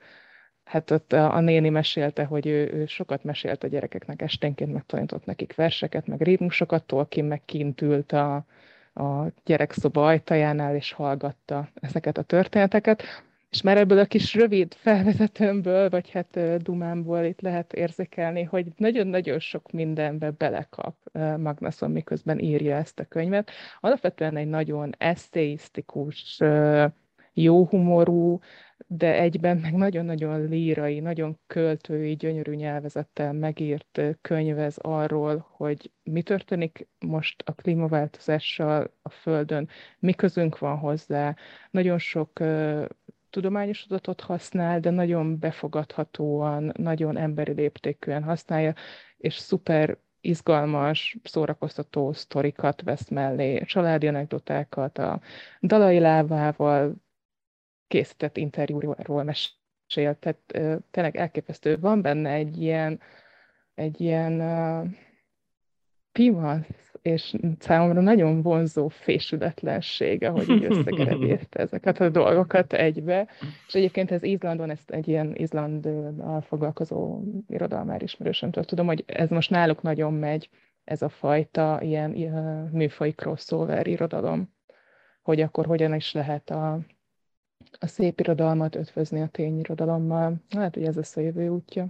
[0.65, 5.25] hát ott a, a néni mesélte, hogy ő, ő sokat mesélt a gyerekeknek, esténként megtanított
[5.25, 8.35] nekik verseket, meg ritmusokat, Tolkien meg kint ült a,
[8.95, 13.03] a gyerekszoba ajtajánál, és hallgatta ezeket a történeteket.
[13.55, 19.39] És már ebből a kis rövid felvezetőmből, vagy hát dumámból itt lehet érzékelni, hogy nagyon-nagyon
[19.39, 20.97] sok mindenbe belekap
[21.39, 23.51] Magnusson, miközben írja ezt a könyvet.
[23.81, 26.41] Alapvetően egy nagyon esztéisztikus,
[27.33, 28.41] jó humorú,
[28.87, 36.89] de egyben meg nagyon-nagyon lírai, nagyon költői, gyönyörű nyelvezettel megírt könyvez arról, hogy mi történik
[36.99, 41.37] most a klímaváltozással a Földön, mi közünk van hozzá.
[41.71, 42.41] Nagyon sok
[43.35, 48.75] tudományos adatot használ, de nagyon befogadhatóan, nagyon emberi léptékűen használja,
[49.17, 55.21] és szuper izgalmas, szórakoztató sztorikat vesz mellé, családi anekdotákat, a
[55.63, 56.95] Dalai Lávával
[57.87, 60.41] készített interjúról mesélt, tehát
[60.91, 61.79] tényleg elképesztő.
[61.79, 63.01] Van benne egy ilyen,
[63.75, 64.91] egy ilyen uh,
[66.13, 73.29] pimasz és számomra nagyon vonzó fésületlenség, ahogy így összegerebészte ezeket a dolgokat egybe.
[73.67, 79.51] És egyébként ez Izlandon, ezt egy ilyen Izlanddal foglalkozó irodalmár ismerősömtől tudom, hogy ez most
[79.51, 80.49] náluk nagyon megy,
[80.85, 84.53] ez a fajta ilyen, ilyen műfai crossover irodalom,
[85.23, 86.79] hogy akkor hogyan is lehet a,
[87.79, 90.35] a szép irodalmat ötvözni a tényirodalommal.
[90.51, 91.89] Hát, hogy ez lesz a jövő útja.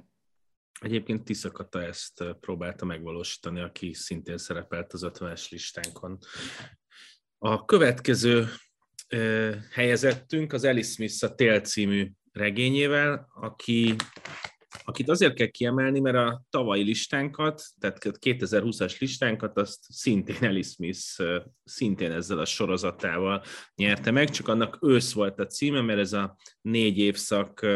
[0.81, 6.19] Egyébként Tiszakata ezt próbálta megvalósítani, aki szintén szerepelt az 50-es listánkon.
[7.39, 8.49] A következő
[9.71, 13.95] helyezettünk az Alice Smith a Tél című regényével, aki,
[14.85, 21.01] akit azért kell kiemelni, mert a tavalyi listánkat, tehát 2020-as listánkat, azt szintén Alice Smith
[21.65, 23.43] szintén ezzel a sorozatával
[23.75, 27.67] nyerte meg, csak annak ősz volt a címe, mert ez a négy évszak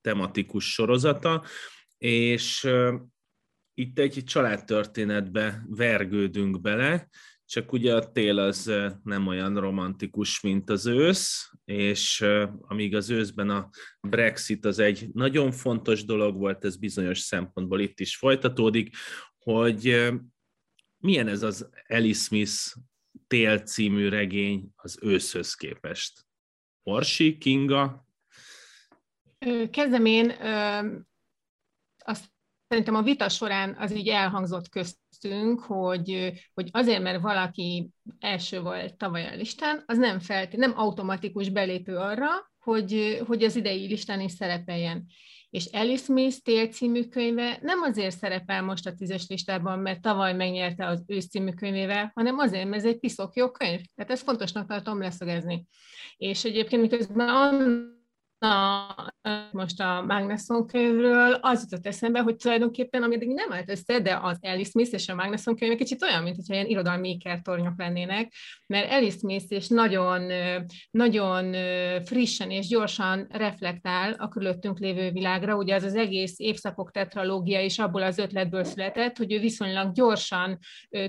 [0.00, 1.44] tematikus sorozata,
[1.98, 2.68] és
[3.74, 7.08] itt egy családtörténetbe vergődünk bele,
[7.46, 12.24] csak ugye a tél az nem olyan romantikus, mint az ősz, és
[12.60, 13.68] amíg az őszben a
[14.00, 18.96] Brexit az egy nagyon fontos dolog volt, ez bizonyos szempontból itt is folytatódik,
[19.38, 20.10] hogy
[20.98, 22.76] milyen ez az Alice Smith
[23.26, 26.26] tél című regény az őszhöz képest?
[26.82, 28.06] Orsi, Kinga?
[29.70, 30.32] Kezdem én,
[32.04, 32.24] azt
[32.68, 38.96] szerintem a vita során az így elhangzott köztünk, hogy, hogy azért, mert valaki első volt
[38.96, 44.20] tavaly a listán, az nem felté, nem automatikus belépő arra, hogy, hogy az idei listán
[44.20, 45.06] is szerepeljen.
[45.50, 50.34] És Alice Smith tél című könyve nem azért szerepel most a tízes listában, mert tavaly
[50.34, 53.80] megnyerte az ősz című könyvével, hanem azért, mert ez egy piszok jó könyv.
[53.94, 55.66] Tehát ezt fontosnak tartom leszögezni.
[56.16, 57.28] És egyébként miközben
[58.44, 59.12] a,
[59.52, 64.18] most a Magnuson könyvről az jutott eszembe, hogy tulajdonképpen, ami eddig nem állt össze, de
[64.22, 68.32] az Alice Smith és a Magnuson könyv kicsit olyan, mint hogyha ilyen irodalmi ikertornyok lennének,
[68.66, 70.32] mert Alice Smith is nagyon,
[70.90, 71.52] nagyon
[72.04, 75.56] frissen és gyorsan reflektál a körülöttünk lévő világra.
[75.56, 80.58] Ugye az az egész évszakok tetralógia is abból az ötletből született, hogy ő viszonylag gyorsan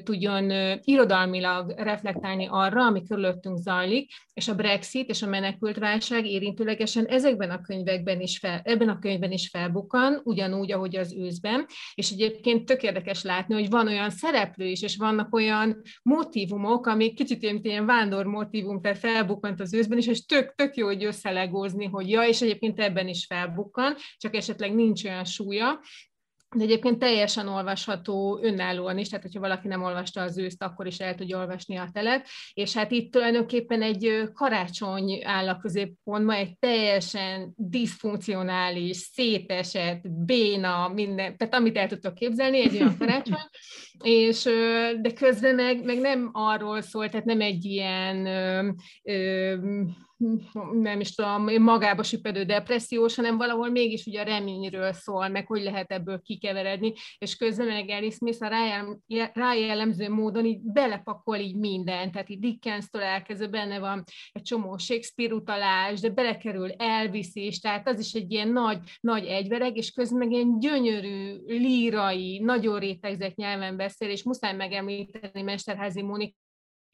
[0.03, 7.24] tudjon irodalmilag reflektálni arra, ami körülöttünk zajlik, és a Brexit és a menekültválság érintőlegesen ez
[7.25, 12.11] ezekben a könyvekben is fel, ebben a könyvben is felbukan, ugyanúgy, ahogy az őszben, és
[12.11, 17.43] egyébként tök érdekes látni, hogy van olyan szereplő is, és vannak olyan motivumok, ami kicsit
[17.43, 21.85] ilyen, ilyen vándor motivum, tehát felbukkant az őszben is, és tök, tök jó, hogy összelegózni,
[21.85, 25.79] hogy ja, és egyébként ebben is felbukkan, csak esetleg nincs olyan súlya,
[26.55, 30.99] de egyébként teljesen olvasható önállóan is, tehát hogyha valaki nem olvasta az őszt, akkor is
[30.99, 36.57] el tudja olvasni a telet, és hát itt tulajdonképpen egy karácsony áll a középpontban, egy
[36.57, 43.37] teljesen diszfunkcionális, szétesett, béna, minden, tehát amit el tudtok képzelni, egy olyan karácsony,
[44.03, 44.43] és,
[45.01, 48.69] de közben meg, meg nem arról szól, tehát nem egy ilyen ö,
[49.03, 49.55] ö,
[50.71, 55.63] nem is tudom, magába süppedő depressziós, hanem valahol mégis ugye a reményről szól, meg hogy
[55.63, 58.49] lehet ebből kikeveredni, és közben meg Alice Smith a
[59.33, 65.33] rájellemző módon így belepakol így mindent, tehát így Dickens-től elkezdve benne van egy csomó Shakespeare
[65.33, 70.17] utalás, de belekerül Elvis is, tehát az is egy ilyen nagy, nagy egyvereg, és közben
[70.17, 76.35] meg ilyen gyönyörű, lírai, nagyon rétegzett nyelven beszél, és muszáj megemlíteni Mesterházi Mónik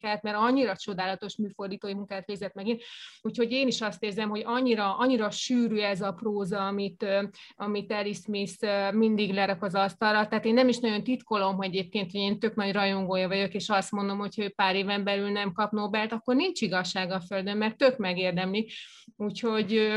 [0.02, 2.82] munkát, mert annyira csodálatos műfordítói munkát végzett megint.
[3.20, 7.06] Úgyhogy én is azt érzem, hogy annyira, annyira sűrű ez a próza, amit,
[7.54, 10.28] amit Alice Smith mindig lerak az asztalra.
[10.28, 13.68] Tehát én nem is nagyon titkolom, hogy egyébként hogy én tök nagy rajongója vagyok, és
[13.68, 17.56] azt mondom, hogy ő pár éven belül nem kap Nobelt, akkor nincs igazság a Földön,
[17.56, 18.70] mert tök megérdemli.
[19.16, 19.92] Úgyhogy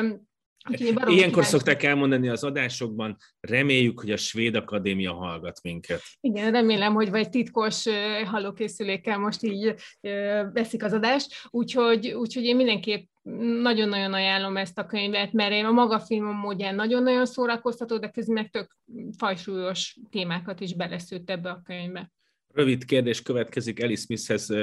[1.06, 6.01] Ilyenkor szokták elmondani az adásokban, reméljük, hogy a Svéd Akadémia hallgat minket.
[6.19, 7.86] Igen, remélem, hogy vagy titkos
[8.25, 9.73] hallókészülékkel most így
[10.54, 13.08] veszik az adást, úgyhogy, úgyhogy én mindenképp
[13.62, 18.36] nagyon-nagyon ajánlom ezt a könyvet, mert én a maga filmom módján nagyon-nagyon szórakoztató, de közben
[18.36, 18.78] meg tök
[19.17, 22.12] fajsúlyos témákat is beleszőtt ebbe a könyvbe.
[22.54, 24.54] Rövid kérdés következik Alice Smithhez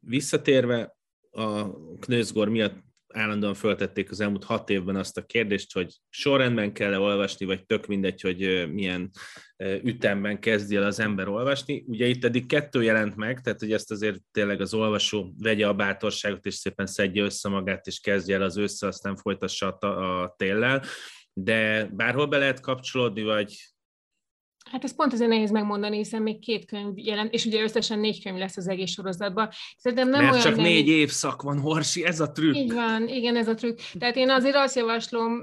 [0.00, 0.96] visszatérve,
[1.30, 1.64] a
[1.98, 7.46] Knőzgor miatt állandóan föltették az elmúlt hat évben azt a kérdést, hogy sorrendben kell-e olvasni,
[7.46, 9.10] vagy tök mindegy, hogy milyen
[9.82, 11.84] ütemben kezdi el az ember olvasni.
[11.86, 15.74] Ugye itt eddig kettő jelent meg, tehát hogy ezt azért tényleg az olvasó vegye a
[15.74, 20.34] bátorságot, és szépen szedje össze magát, és kezdje el az össze, aztán folytassa a, a
[20.36, 20.82] téllel.
[21.32, 23.69] De bárhol be lehet kapcsolódni, vagy
[24.70, 28.22] Hát ez pont azért nehéz megmondani, hiszen még két könyv jelent, és ugye összesen négy
[28.22, 29.48] könyv lesz az egész sorozatban.
[29.76, 30.72] Szerintem nem Mert olyan csak nehéz.
[30.72, 32.54] négy évszak van, Horsi, ez a trükk.
[32.56, 33.78] Így van, igen, ez a trükk.
[33.98, 35.40] Tehát én azért azt javaslom,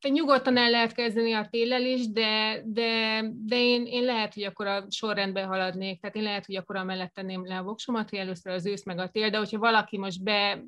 [0.00, 4.42] te nyugodtan el lehet kezdeni a téllel is, de, de, de én, én lehet, hogy
[4.42, 8.18] akkor a sorrendben haladnék, tehát én lehet, hogy akkor amellett tenném le a voksomat, hogy
[8.18, 10.64] először az ősz meg a tél, de hogyha valaki most be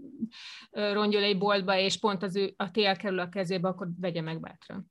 [0.70, 4.40] rongyol egy boltba, és pont az ő, a tél kerül a kezébe, akkor vegye meg
[4.40, 4.90] bátran.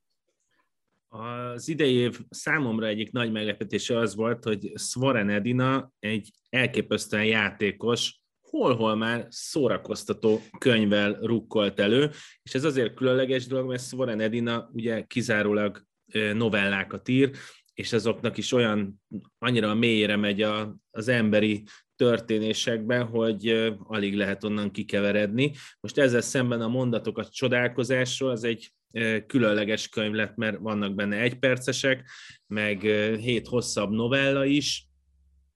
[1.11, 8.21] Az idei év számomra egyik nagy meglepetése az volt, hogy Svoren Edina egy elképesztően játékos,
[8.41, 12.11] hol-hol már szórakoztató könyvvel rukkolt elő,
[12.43, 15.83] és ez azért különleges dolog, mert Svoren Edina ugye kizárólag
[16.33, 17.31] novellákat ír,
[17.73, 19.01] és azoknak is olyan
[19.37, 21.63] annyira mélyre megy a, az emberi
[21.95, 25.51] történésekben, hogy alig lehet onnan kikeveredni.
[25.79, 28.71] Most ezzel szemben a mondatok a csodálkozásról, az egy
[29.27, 32.09] különleges könyv lett, mert vannak benne egypercesek,
[32.47, 32.79] meg
[33.19, 34.87] hét hosszabb novella is,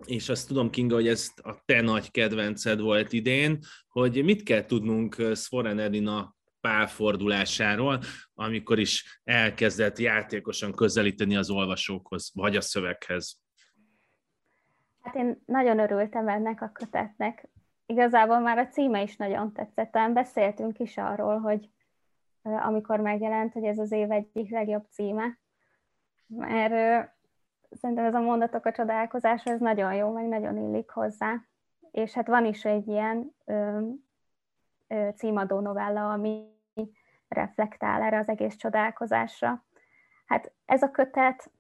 [0.06, 4.66] és azt tudom, Kinga, hogy ez a te nagy kedvenced volt idén, hogy mit kell
[4.66, 8.00] tudnunk Svoren Edina pálfordulásáról,
[8.34, 13.42] amikor is elkezdett játékosan közelíteni az olvasókhoz, vagy a szöveghez.
[15.02, 17.50] Hát én nagyon örültem ennek a kötetnek.
[17.86, 19.92] Igazából már a címe is nagyon tetszett.
[19.92, 21.70] Talán beszéltünk is arról, hogy
[22.44, 25.38] amikor megjelent, hogy ez az év egyik legjobb címe.
[26.26, 27.12] Mert
[27.72, 31.34] szerintem ez a mondatok a csodálkozásra, ez nagyon jó, meg nagyon illik hozzá.
[31.92, 33.88] És hát van is egy ilyen ö,
[34.88, 36.52] ö, címadó novella, ami
[37.28, 39.66] reflektál erre az egész csodálkozásra.
[40.26, 41.52] Hát ez a kötet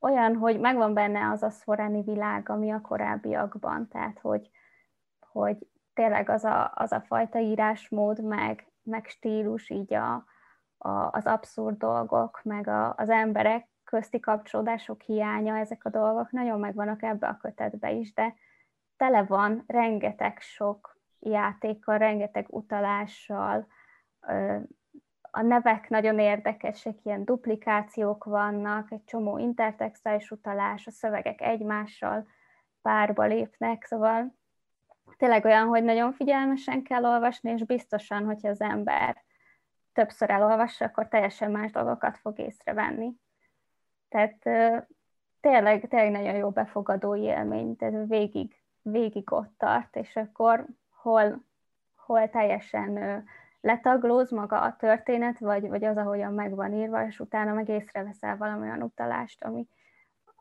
[0.00, 4.50] olyan, hogy megvan benne az a szforáni világ, ami a korábbiakban, tehát hogy,
[5.20, 10.24] hogy tényleg az a, az a fajta írásmód, meg, meg stílus, így a,
[10.78, 16.60] a, az abszurd dolgok, meg a, az emberek közti kapcsolódások hiánya, ezek a dolgok nagyon
[16.60, 18.34] megvannak ebbe a kötetbe is, de
[18.96, 23.66] tele van rengeteg sok játékkal, rengeteg utalással,
[25.30, 32.26] a nevek nagyon érdekesek, ilyen duplikációk vannak, egy csomó intertextuális utalás, a szövegek egymással
[32.82, 34.34] párba lépnek, szóval
[35.22, 39.22] tényleg olyan, hogy nagyon figyelmesen kell olvasni, és biztosan, hogyha az ember
[39.92, 43.12] többször elolvassa, akkor teljesen más dolgokat fog észrevenni.
[44.08, 44.36] Tehát
[45.40, 51.44] tényleg, tényleg nagyon jó befogadó élmény, tehát végig, végig ott tart, és akkor hol,
[51.96, 53.24] hol teljesen
[53.60, 58.36] letaglóz maga a történet, vagy, vagy az, ahogyan meg van írva, és utána meg észreveszel
[58.36, 59.68] valamilyen utalást, ami,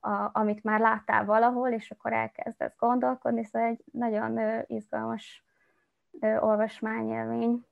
[0.02, 5.44] a, amit már láttál valahol, és akkor elkezdesz gondolkodni, szóval egy nagyon izgalmas
[6.40, 7.66] olvasmányélmény.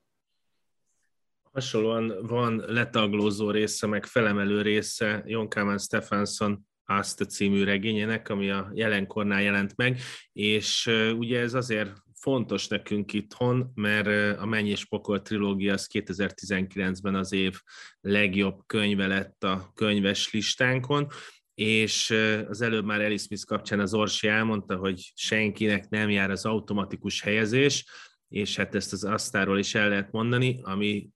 [1.52, 8.50] Hasonlóan van letaglózó része, meg felemelő része Jon Kamen Stephenson azt a című regényének, ami
[8.50, 9.98] a jelenkornál jelent meg,
[10.32, 10.86] és
[11.18, 17.32] ugye ez azért fontos nekünk itthon, mert a Menny és Pokol trilógia az 2019-ben az
[17.32, 17.60] év
[18.00, 21.06] legjobb könyve lett a könyves listánkon,
[21.60, 22.14] és
[22.48, 27.20] az előbb már Alice Smith kapcsán az Orsi elmondta, hogy senkinek nem jár az automatikus
[27.20, 27.84] helyezés,
[28.28, 31.08] és hát ezt az asztáról is el lehet mondani, ami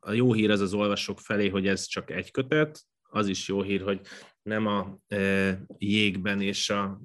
[0.00, 3.62] a jó hír az az olvasók felé, hogy ez csak egy kötet, az is jó
[3.62, 4.00] hír, hogy
[4.42, 7.00] nem a e, jégben és a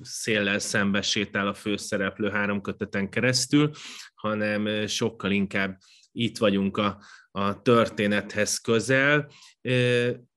[0.00, 3.70] széllel szembe sétál a főszereplő három köteten keresztül,
[4.14, 5.78] hanem sokkal inkább
[6.12, 9.30] itt vagyunk a, a történethez közel.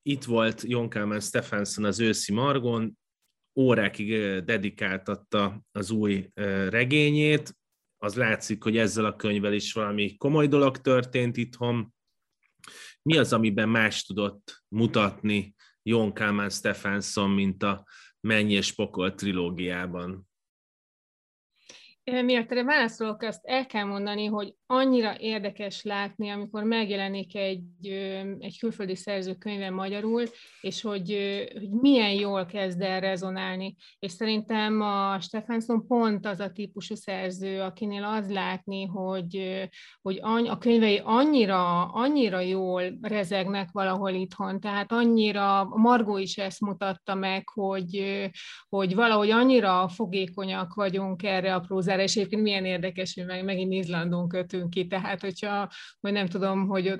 [0.10, 2.97] Itt volt Jon Kalman Stephenson az őszi Margon,
[3.55, 4.10] órákig
[4.43, 6.30] dedikáltatta az új
[6.70, 7.57] regényét,
[7.97, 11.93] az látszik, hogy ezzel a könyvvel is valami komoly dolog történt itthon.
[13.01, 17.86] Mi az, amiben más tudott mutatni Jon Kalman Stephenson, mint a
[18.20, 20.29] Mennyi és Pokol trilógiában?
[22.10, 27.88] Miért erre válaszolok, azt el kell mondani, hogy annyira érdekes látni, amikor megjelenik egy,
[28.39, 30.24] egy külföldi szerző könyve magyarul,
[30.62, 31.18] és hogy,
[31.53, 33.76] hogy milyen jól kezd el rezonálni.
[33.99, 39.68] És szerintem a Stefansson pont az a típusú szerző, akinél az látni, hogy,
[40.01, 47.16] hogy a könyvei annyira, annyira jól rezegnek valahol itthon, tehát annyira, Margó is ezt mutatta
[47.16, 48.30] meg, hogy,
[48.70, 53.74] hogy valahogy annyira fogékonyak vagyunk erre a prózára, és egyébként milyen érdekes, hogy meg, megint
[53.74, 55.70] Izlandon kötünk ki, tehát hogyha,
[56.00, 56.93] vagy nem tudom, hogy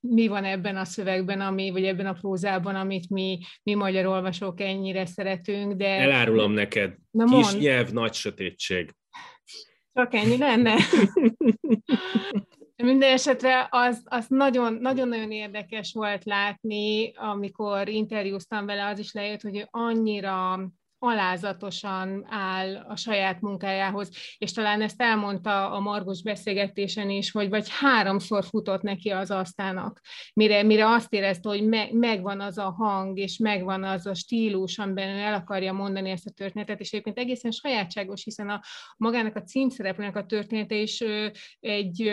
[0.00, 4.60] mi van ebben a szövegben, ami, vagy ebben a prózában, amit mi, mi magyar olvasók
[4.60, 5.88] ennyire szeretünk, de...
[5.88, 7.60] Elárulom neked, Na kis mond.
[7.60, 8.94] nyelv, nagy sötétség.
[9.92, 10.74] Csak ennyi lenne?
[12.76, 19.40] Minden esetre az, az nagyon, nagyon-nagyon érdekes volt látni, amikor interjúztam vele, az is lejött,
[19.40, 20.60] hogy annyira
[21.04, 27.66] alázatosan áll a saját munkájához, és talán ezt elmondta a Margos beszélgetésen is, hogy vagy
[27.70, 30.00] háromszor futott neki az asztának,
[30.34, 34.78] mire, mire azt érezte, hogy me, megvan az a hang, és megvan az a stílus,
[34.78, 38.60] amiben ő el akarja mondani ezt a történetet, és egyébként egészen sajátságos, hiszen a
[38.96, 41.04] magának a címszereplőnek a története is
[41.60, 42.12] egy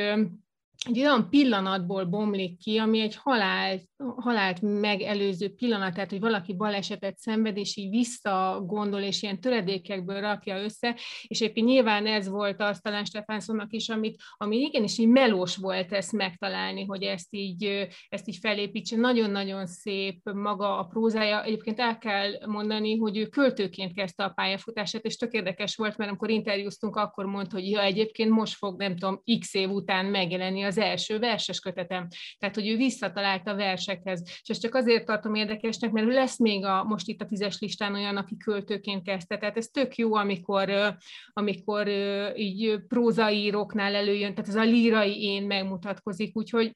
[0.87, 3.83] egy olyan pillanatból bomlik ki, ami egy halált,
[4.15, 10.63] halált megelőző pillanat, tehát hogy valaki balesetet szenved, és így visszagondol, és ilyen töredékekből rakja
[10.63, 10.95] össze,
[11.27, 15.93] és éppen nyilván ez volt az talán Stefánszonnak is, amit, ami igenis így melós volt
[15.93, 18.95] ezt megtalálni, hogy ezt így, ezt így felépítse.
[18.95, 21.43] Nagyon-nagyon szép maga a prózája.
[21.43, 26.09] Egyébként el kell mondani, hogy ő költőként kezdte a pályafutását, és tök érdekes volt, mert
[26.09, 30.69] amikor interjúztunk, akkor mondta, hogy ja, egyébként most fog, nem tudom, x év után megjelenni
[30.71, 32.07] az első verses kötetem.
[32.37, 34.21] Tehát, hogy ő visszatalált a versekhez.
[34.25, 37.93] És ezt csak azért tartom érdekesnek, mert lesz még a, most itt a tízes listán
[37.93, 39.37] olyan, aki költőként kezdte.
[39.37, 40.95] Tehát ez tök jó, amikor,
[41.33, 41.87] amikor
[42.35, 46.37] így prózaíroknál előjön, tehát ez a lírai én megmutatkozik.
[46.37, 46.75] Úgyhogy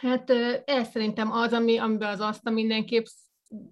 [0.00, 0.30] Hát
[0.64, 3.04] ez szerintem az, ami, amiben az azt mindenképp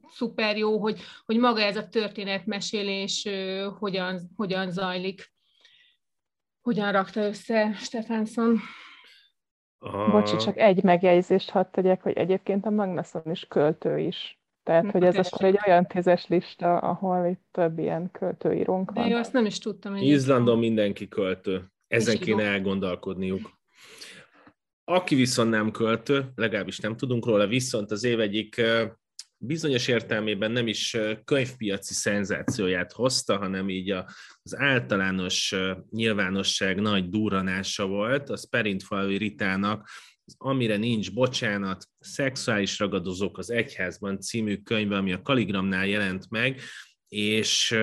[0.09, 3.29] szuper jó, hogy, hogy maga ez a történetmesélés
[3.79, 5.33] hogyan, hogyan zajlik.
[6.61, 8.61] Hogyan rakta össze Stefansson?
[9.93, 10.11] A...
[10.11, 14.41] Bocsi, csak egy megjegyzést hadd tegyek, hogy egyébként a Magnusson is költő is.
[14.63, 19.05] Tehát, hogy ez akkor egy olyan tízes lista, ahol itt több ilyen költőírunk van.
[19.05, 19.97] De jó, azt nem is tudtam.
[19.97, 21.73] Izlandon mindenki költő.
[21.89, 23.55] Ezen kéne elgondolkodniuk.
[24.85, 28.63] Aki viszont nem költő, legalábbis nem tudunk róla, viszont az év egyik
[29.39, 33.91] bizonyos értelmében nem is könyvpiaci szenzációját hozta, hanem így
[34.43, 35.55] az általános
[35.91, 39.89] nyilvánosság nagy duranása volt, az Perintfalvi Ritának
[40.27, 46.61] az Amire nincs bocsánat, szexuális ragadozók az egyházban című könyve, ami a Kaligramnál jelent meg,
[47.09, 47.77] és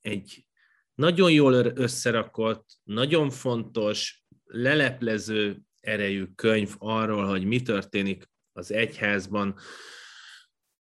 [0.00, 0.46] egy
[0.94, 9.58] nagyon jól összerakott, nagyon fontos, leleplező erejű könyv arról, hogy mi történik az egyházban,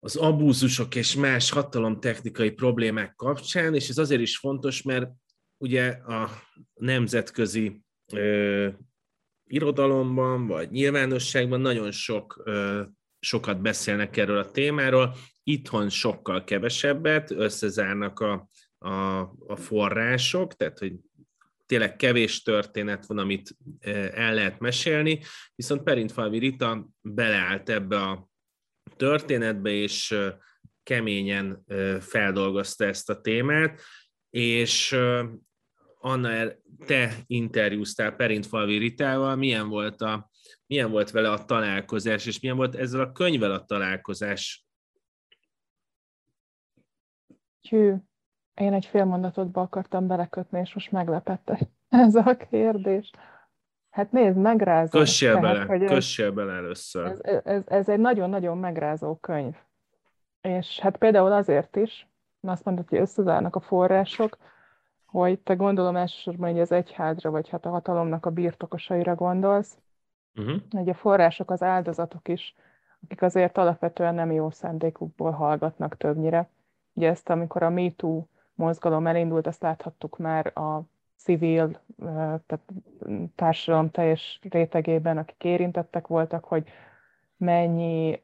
[0.08, 5.10] az abúzusok és más hatalomtechnikai problémák kapcsán, és ez azért is fontos, mert
[5.58, 6.30] ugye a
[6.74, 7.82] nemzetközi
[8.14, 8.68] ö,
[9.48, 12.82] irodalomban vagy nyilvánosságban nagyon sok, ö,
[13.20, 20.94] sokat beszélnek erről a témáról, itthon sokkal kevesebbet, összezárnak a, a, a források, tehát hogy
[21.66, 23.58] tényleg kevés történet van, amit
[24.14, 25.20] el lehet mesélni,
[25.56, 28.30] viszont Perintfalvi Rita beleállt ebbe a
[28.96, 30.16] történetbe, és
[30.84, 31.64] keményen
[32.00, 33.82] feldolgozta ezt a témát,
[34.30, 34.96] és
[36.00, 36.48] Anna,
[36.86, 40.30] te interjúztál Perintfalvi Ritával, milyen volt, a,
[40.66, 44.66] milyen volt vele a találkozás, és milyen volt ezzel a könyvvel a találkozás?
[47.70, 47.94] Hű,
[48.54, 51.52] én egy fél mondatotba akartam belekötni, és most meglepett
[51.90, 53.12] ez a kérdés.
[53.98, 55.00] Hát nézd, megrázó.
[55.00, 57.06] Kössél bele, hogy kössél bele először.
[57.22, 59.56] Ez, ez, ez egy nagyon-nagyon megrázó könyv.
[60.42, 62.08] És hát például azért is,
[62.42, 64.38] azt mondod, hogy összezárnak a források,
[65.06, 69.78] hogy te gondolom elsősorban hogy az egyházra, vagy hát a hatalomnak a birtokosaira gondolsz.
[70.36, 70.62] Uh-huh.
[70.72, 72.56] Ugye a források, az áldozatok is,
[73.04, 76.50] akik azért alapvetően nem jó szándékukból hallgatnak többnyire.
[76.94, 80.82] Ugye ezt, amikor a MeToo mozgalom elindult, azt láthattuk már a
[81.18, 81.80] civil,
[82.46, 82.62] tehát
[83.36, 86.70] társadalom teljes rétegében, akik érintettek voltak, hogy
[87.38, 88.22] mennyi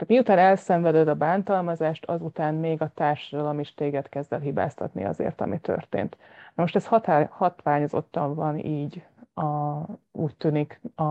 [0.00, 5.40] tehát miután elszenveded a bántalmazást, azután még a társadalom is téged kezd el hibáztatni azért,
[5.40, 6.16] ami történt.
[6.54, 9.80] Na most ez határ, hatványozottan van így, a,
[10.12, 11.02] úgy tűnik a,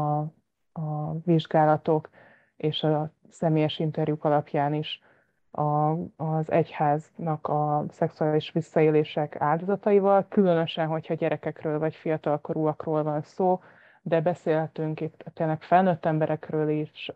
[0.72, 2.10] a vizsgálatok
[2.58, 5.02] és a személyes interjúk alapján is
[5.52, 13.60] a, az egyháznak a szexuális visszaélések áldozataival, különösen, hogyha gyerekekről vagy fiatalkorúakról van szó,
[14.02, 17.12] de beszélhetünk itt tényleg felnőtt emberekről is,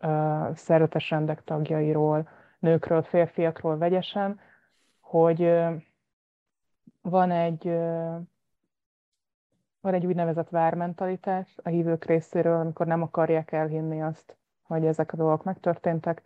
[0.53, 2.29] szervetes rendek tagjairól,
[2.59, 4.39] nőkről, férfiakról vegyesen,
[4.99, 5.39] hogy
[7.01, 7.63] van egy,
[9.81, 15.17] van egy úgynevezett vármentalitás a hívők részéről, amikor nem akarják elhinni azt, hogy ezek a
[15.17, 16.21] dolgok megtörténtek,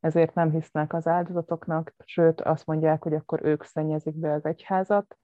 [0.00, 5.16] ezért nem hisznek az áldozatoknak, sőt azt mondják, hogy akkor ők szennyezik be az egyházat,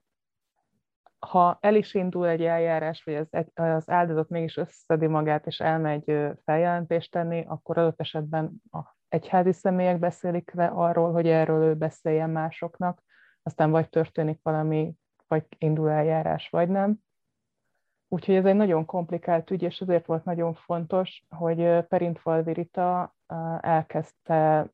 [1.19, 6.33] ha el is indul egy eljárás, vagy az, az áldozat mégis összeszedi magát, és elmegy
[6.43, 12.29] feljelentést tenni, akkor adott esetben a egyházi személyek beszélik le arról, hogy erről ő beszéljen
[12.29, 13.03] másoknak,
[13.43, 14.93] aztán vagy történik valami,
[15.27, 17.04] vagy indul eljárás, vagy nem.
[18.07, 23.15] Úgyhogy ez egy nagyon komplikált ügy, és ezért volt nagyon fontos, hogy Perint Virita
[23.59, 24.69] elkezdte,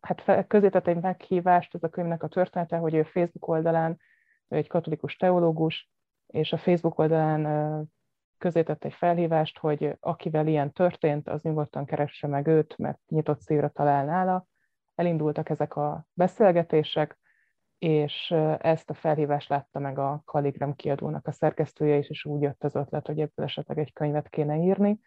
[0.00, 4.00] hát közétett egy meghívást, ez a könyvnek a története, hogy ő Facebook oldalán
[4.48, 5.90] ő egy katolikus teológus,
[6.26, 7.90] és a Facebook oldalán
[8.38, 13.68] közétett egy felhívást, hogy akivel ilyen történt, az nyugodtan keresse meg őt, mert nyitott szívre
[13.68, 14.46] talál nála.
[14.94, 17.18] Elindultak ezek a beszélgetések,
[17.82, 22.64] és ezt a felhívást látta meg a Kaligram kiadónak a szerkesztője is, és úgy jött
[22.64, 25.00] az ötlet, hogy ebből esetleg egy könyvet kéne írni.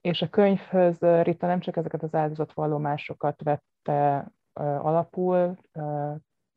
[0.00, 5.56] És a könyvhöz Rita nem csak ezeket az áldozatvallomásokat vette alapul,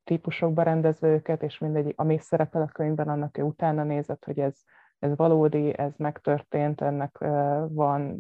[0.04, 4.62] típusokba rendezve őket, és mindegy, ami szerepel a könyvben, annak ő utána nézett, hogy ez,
[5.00, 7.18] ez valódi, ez megtörtént, ennek
[7.68, 8.20] van,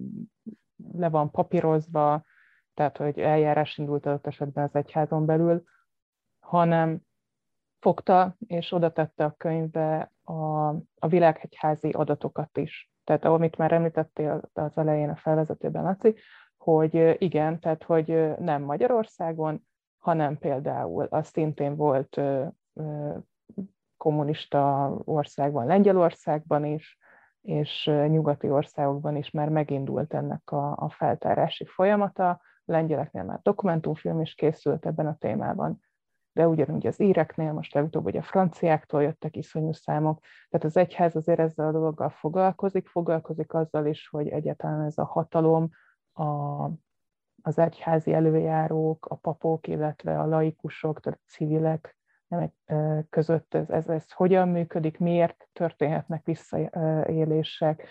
[0.92, 2.24] le van papírozva,
[2.74, 5.64] tehát hogy eljárás indult adott esetben az egyházon belül,
[6.40, 7.02] hanem
[7.80, 10.68] fogta és oda a könyvbe a,
[11.00, 12.92] a világhegyházi adatokat is.
[13.04, 16.16] Tehát amit már említettél az elején a felvezetőben, Laci,
[16.58, 19.68] hogy igen, tehát hogy nem Magyarországon,
[19.98, 22.22] hanem például az szintén volt
[23.98, 26.98] kommunista országban, Lengyelországban is,
[27.42, 32.42] és nyugati országokban is már megindult ennek a, a feltárási folyamata.
[32.66, 35.80] Lengyeleknél már dokumentumfilm is készült ebben a témában,
[36.36, 40.20] de ugyanúgy az íreknél, most legutóbb hogy a franciáktól jöttek iszonyú számok.
[40.50, 45.06] Tehát az egyház azért ezzel a dologgal foglalkozik, foglalkozik azzal is, hogy egyáltalán ez a
[45.06, 45.70] hatalom,
[46.14, 46.24] a,
[47.42, 51.98] az egyházi előjárók, a papok, illetve a laikusok, tehát a civilek
[53.10, 57.88] között ez, ez, ez hogyan működik, miért történhetnek visszaélések,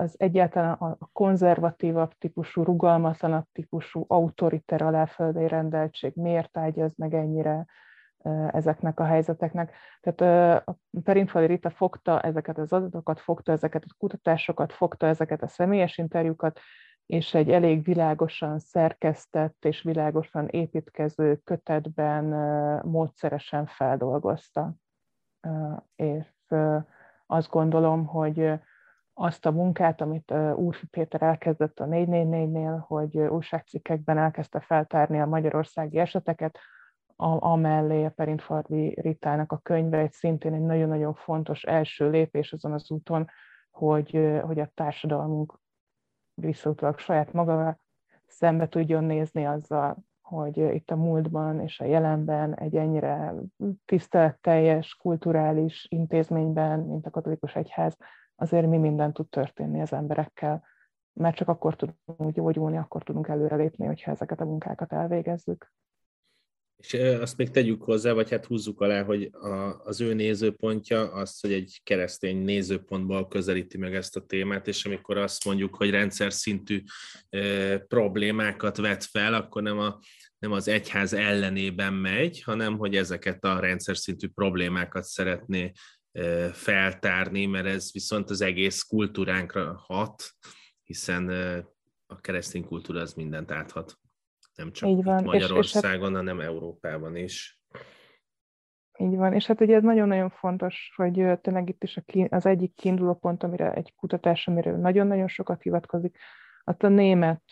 [0.00, 7.66] az egyáltalán a konzervatívabb típusú, rugalmatlanabb típusú, autoriter aláföldi rendeltség miért ágyaz meg ennyire
[8.50, 9.74] ezeknek a helyzeteknek.
[10.00, 15.48] Tehát a Perinfali Rita fogta ezeket az adatokat, fogta ezeket a kutatásokat, fogta ezeket a
[15.48, 16.60] személyes interjúkat,
[17.06, 22.24] és egy elég világosan szerkesztett és világosan építkező kötetben
[22.84, 24.74] módszeresen feldolgozta.
[25.94, 26.26] És
[27.26, 28.52] azt gondolom, hogy
[29.22, 35.98] azt a munkát, amit Úrfi Péter elkezdett a 444-nél, hogy újságcikkekben elkezdte feltárni a magyarországi
[35.98, 36.58] eseteket,
[37.38, 42.90] amellé a Perintfardi Ritának a könyve egy szintén egy nagyon-nagyon fontos első lépés azon az
[42.90, 43.28] úton,
[43.70, 45.58] hogy, hogy a társadalmunk
[46.34, 47.78] visszautólag saját maga
[48.26, 53.34] szembe tudjon nézni azzal, hogy itt a múltban és a jelenben egy ennyire
[53.84, 57.96] tiszteletteljes, kulturális intézményben, mint a katolikus egyház,
[58.42, 60.64] azért mi minden tud történni az emberekkel,
[61.12, 65.72] mert csak akkor tudunk gyógyulni, akkor tudunk előrelépni, hogyha ezeket a munkákat elvégezzük.
[66.76, 71.40] És azt még tegyük hozzá, vagy hát húzzuk alá, hogy a, az ő nézőpontja az,
[71.40, 76.32] hogy egy keresztény nézőpontból közelíti meg ezt a témát, és amikor azt mondjuk, hogy rendszer
[76.32, 76.82] szintű
[77.28, 79.98] e, problémákat vet fel, akkor nem, a,
[80.38, 85.72] nem az egyház ellenében megy, hanem hogy ezeket a rendszer szintű problémákat szeretné
[86.52, 90.22] feltárni, mert ez viszont az egész kultúránkra hat,
[90.82, 91.28] hiszen
[92.06, 94.00] a keresztény kultúra az mindent áthat
[94.54, 95.24] nem csak Így van.
[95.24, 97.60] Magyarországon, és, és hanem Európában is.
[98.98, 103.14] Így van, és hát ugye ez nagyon-nagyon fontos, hogy tényleg itt is az egyik kiinduló
[103.14, 106.18] pont, amire egy kutatás, amiről nagyon-nagyon sokat hivatkozik,
[106.64, 107.42] az a német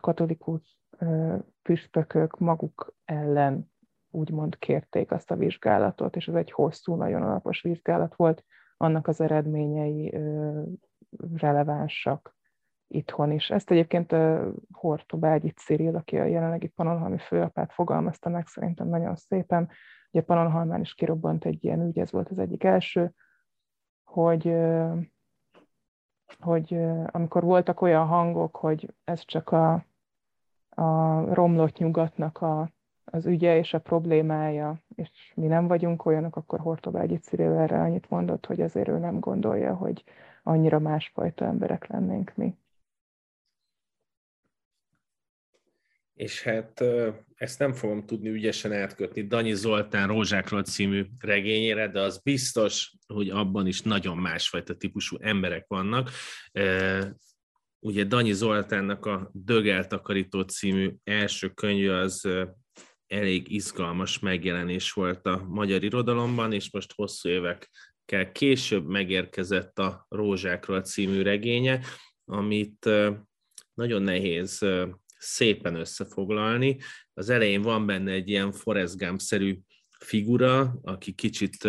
[0.00, 0.78] katolikus
[1.62, 3.72] püspökök maguk ellen
[4.16, 8.44] úgymond kérték azt a vizsgálatot, és ez egy hosszú, nagyon alapos vizsgálat volt,
[8.76, 10.18] annak az eredményei
[11.34, 12.36] relevánsak
[12.88, 13.50] itthon is.
[13.50, 14.14] Ezt egyébként
[14.72, 19.70] Hortobágyi Cyril, aki a jelenlegi panonhalmi főapát fogalmazta meg szerintem nagyon szépen.
[20.10, 23.14] Ugye Panonhalmán is kirobbant egy ilyen ügy, ez volt az egyik első,
[24.04, 24.54] hogy,
[26.38, 29.84] hogy amikor voltak olyan hangok, hogy ez csak a,
[30.68, 32.70] a romlott nyugatnak a,
[33.10, 38.10] az ügye és a problémája, és mi nem vagyunk olyanok, akkor Hortobágyi Cyril erre annyit
[38.10, 40.04] mondott, hogy azért ő nem gondolja, hogy
[40.42, 42.56] annyira másfajta emberek lennénk mi.
[46.16, 46.84] és hát
[47.34, 53.30] ezt nem fogom tudni ügyesen átkötni Danyi Zoltán Rózsákról című regényére, de az biztos, hogy
[53.30, 56.10] abban is nagyon másfajta típusú emberek vannak.
[57.78, 62.28] Ugye Danyi Zoltánnak a Dögeltakarító című első könyve az
[63.06, 70.80] elég izgalmas megjelenés volt a magyar irodalomban, és most hosszú évekkel később megérkezett a Rózsákról
[70.82, 71.80] című regénye,
[72.24, 72.88] amit
[73.74, 74.66] nagyon nehéz
[75.18, 76.78] szépen összefoglalni.
[77.14, 79.58] Az elején van benne egy ilyen Forrest Gump-szerű
[79.98, 81.68] figura, aki kicsit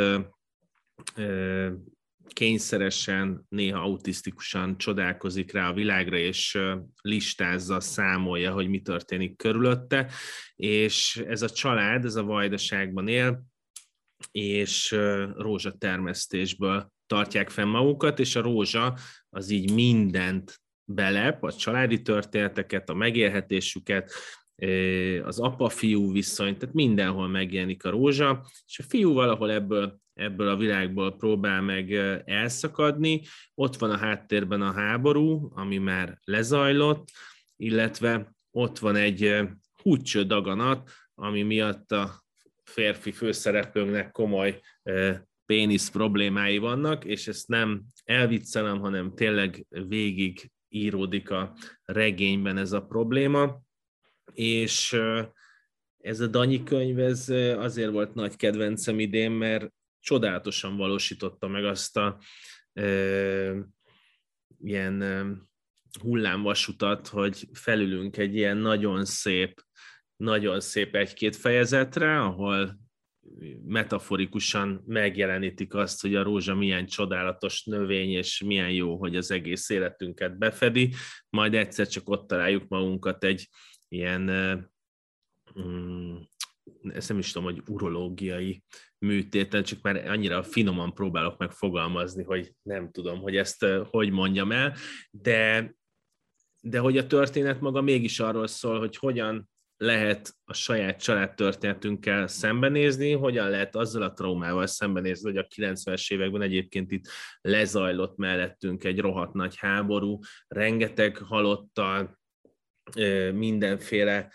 [2.33, 6.57] kényszeresen, néha autisztikusan csodálkozik rá a világra, és
[7.01, 10.11] listázza, számolja, hogy mi történik körülötte,
[10.55, 13.43] és ez a család, ez a vajdaságban él,
[14.31, 14.91] és
[15.35, 18.97] rózsatermesztésből tartják fenn magukat, és a rózsa
[19.29, 24.11] az így mindent belep, a családi történeteket, a megélhetésüket,
[25.23, 30.57] az apa-fiú viszony, tehát mindenhol megjelenik a rózsa, és a fiú valahol ebből, ebből a
[30.57, 31.93] világból próbál meg
[32.25, 33.21] elszakadni.
[33.53, 37.11] Ott van a háttérben a háború, ami már lezajlott,
[37.55, 39.39] illetve ott van egy
[39.81, 42.23] húcső daganat, ami miatt a
[42.63, 44.61] férfi főszereplőnknek komoly
[45.45, 51.53] pénisz problémái vannak, és ezt nem elviccelem, hanem tényleg végig íródik a
[51.83, 53.65] regényben ez a probléma,
[54.33, 54.97] és
[55.97, 61.97] ez a Danyi könyv ez azért volt nagy kedvencem idén, mert csodálatosan valósította meg azt
[61.97, 62.19] a
[62.73, 63.53] e,
[64.59, 65.03] ilyen
[66.01, 69.61] hullámvasutat, hogy felülünk egy ilyen nagyon szép,
[70.15, 72.79] nagyon szép egy-két fejezetre, ahol
[73.65, 79.69] metaforikusan megjelenítik azt, hogy a rózsa milyen csodálatos növény, és milyen jó, hogy az egész
[79.69, 80.93] életünket befedi,
[81.29, 83.49] majd egyszer csak ott találjuk magunkat egy
[83.87, 84.21] ilyen,
[85.59, 86.15] mm,
[86.93, 88.63] ezt nem is tudom, hogy urológiai
[88.97, 94.75] műtéten, csak már annyira finoman próbálok megfogalmazni, hogy nem tudom, hogy ezt hogy mondjam el,
[95.11, 95.73] de,
[96.61, 103.11] de hogy a történet maga mégis arról szól, hogy hogyan lehet a saját családtörténetünkkel szembenézni,
[103.11, 107.07] hogyan lehet azzal a traumával szembenézni, hogy a 90-es években egyébként itt
[107.41, 112.16] lezajlott mellettünk egy rohadt nagy háború, rengeteg halottal,
[113.33, 114.31] mindenféle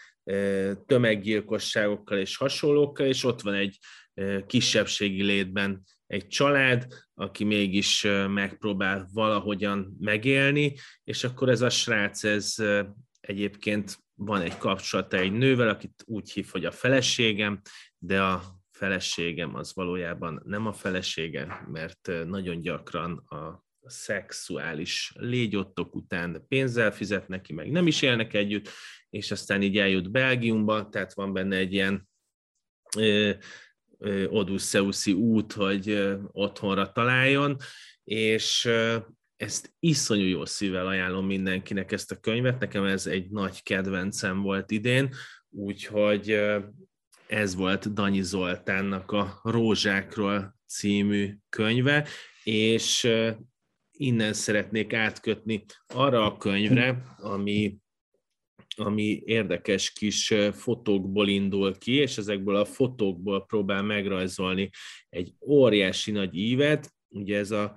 [0.87, 3.79] tömeggyilkosságokkal és hasonlókkal, és ott van egy
[4.47, 10.75] kisebbségi létben egy család, aki mégis megpróbál valahogyan megélni,
[11.05, 12.55] és akkor ez a srác, ez
[13.21, 17.61] egyébként van egy kapcsolata egy nővel, akit úgy hív, hogy a feleségem,
[17.99, 25.13] de a feleségem az valójában nem a felesége, mert nagyon gyakran a szexuális.
[25.15, 28.69] Légyottok után pénzzel fizet neki, meg nem is élnek együtt,
[29.11, 32.09] és aztán így eljut Belgiumba, tehát van benne egy ilyen
[34.29, 37.57] Odysseuszi út, hogy otthonra találjon,
[38.05, 38.69] és
[39.37, 44.71] ezt iszonyú jó szívvel ajánlom mindenkinek ezt a könyvet, nekem ez egy nagy kedvencem volt
[44.71, 45.15] idén,
[45.51, 46.41] úgyhogy
[47.27, 52.09] ez volt Danyi Zoltánnak a Rózsákról című könyve,
[52.43, 53.09] és
[53.93, 57.77] innen szeretnék átkötni arra a könyvre, ami,
[58.77, 64.71] ami érdekes kis fotókból indul ki, és ezekből a fotókból próbál megrajzolni
[65.09, 67.77] egy óriási nagy ívet, ugye ez a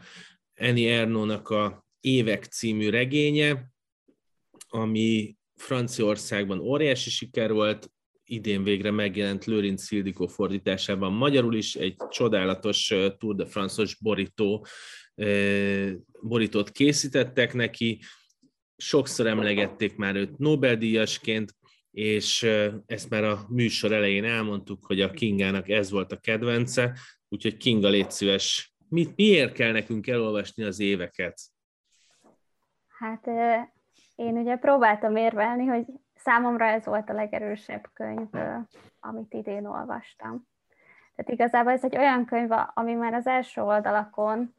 [0.56, 3.72] Annie Ernaux-nak a Évek című regénye,
[4.68, 7.90] ami Franciaországban óriási siker volt,
[8.26, 11.14] idén végre megjelent Lőrinc Szildikó fordításában.
[11.14, 14.66] Magyarul is, egy csodálatos Tour de France-os borító,
[16.22, 18.00] borítót készítettek neki,
[18.78, 21.52] sokszor emlegették már őt Nobel-díjasként,
[21.92, 22.44] és
[22.86, 26.98] ezt már a műsor elején elmondtuk, hogy a Kingának ez volt a kedvence,
[27.30, 31.42] úgyhogy Kinga, légy szíves, mit, miért kell nekünk elolvasni az éveket?
[32.88, 33.28] Hát
[34.16, 35.86] én ugye próbáltam érvelni, hogy
[36.16, 38.28] számomra ez volt a legerősebb könyv,
[39.00, 40.48] amit idén olvastam.
[41.16, 44.56] Tehát igazából ez egy olyan könyv, ami már az első oldalakon,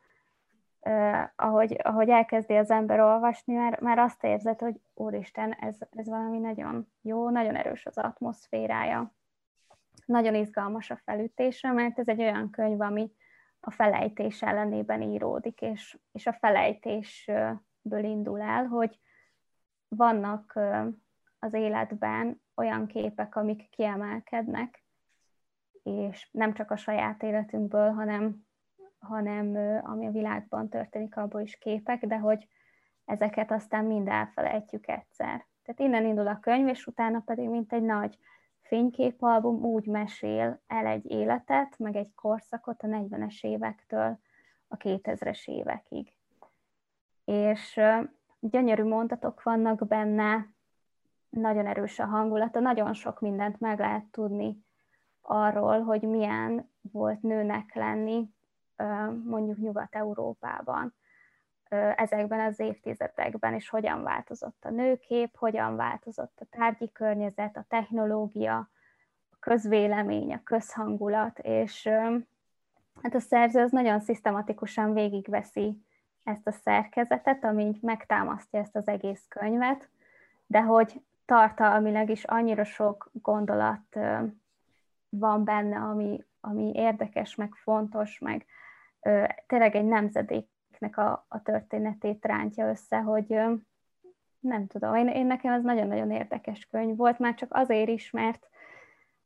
[1.36, 6.38] ahogy, ahogy elkezdi az ember olvasni, már, már azt érzed, hogy úristen, ez, ez valami
[6.38, 9.14] nagyon jó, nagyon erős az atmoszférája.
[10.06, 13.12] Nagyon izgalmas a felütése, mert ez egy olyan könyv, ami
[13.60, 18.98] a felejtés ellenében íródik, és, és a felejtésből indul el, hogy
[19.88, 20.58] vannak
[21.38, 24.84] az életben olyan képek, amik kiemelkednek,
[25.82, 28.45] és nem csak a saját életünkből, hanem,
[28.98, 32.48] hanem ami a világban történik, abból is képek, de hogy
[33.04, 35.46] ezeket aztán mind elfelejtjük egyszer.
[35.62, 38.18] Tehát innen indul a könyv, és utána pedig, mint egy nagy
[38.60, 44.18] fényképalbum, úgy mesél el egy életet, meg egy korszakot a 40-es évektől
[44.68, 46.12] a 2000-es évekig.
[47.24, 47.80] És
[48.40, 50.54] gyönyörű mondatok vannak benne,
[51.28, 54.64] nagyon erős a hangulata, nagyon sok mindent meg lehet tudni
[55.20, 58.34] arról, hogy milyen volt nőnek lenni
[59.24, 60.94] mondjuk Nyugat-Európában
[61.96, 68.56] ezekben az évtizedekben, és hogyan változott a nőkép, hogyan változott a tárgyi környezet, a technológia,
[69.30, 71.88] a közvélemény, a közhangulat, és
[73.02, 75.84] hát a szerző az nagyon szisztematikusan végigveszi
[76.24, 79.88] ezt a szerkezetet, ami megtámasztja ezt az egész könyvet,
[80.46, 83.98] de hogy tartalmilag is annyira sok gondolat
[85.08, 88.46] van benne, ami, ami érdekes, meg fontos, meg
[89.46, 93.40] tényleg egy nemzedéknek a, a történetét rántja össze, hogy
[94.40, 98.48] nem tudom, én, én nekem ez nagyon-nagyon érdekes könyv volt, már csak azért is, mert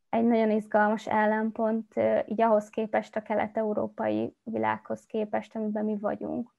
[0.09, 1.95] egy nagyon izgalmas ellenpont
[2.27, 6.55] így ahhoz képest, a kelet-európai világhoz képest, amiben mi vagyunk.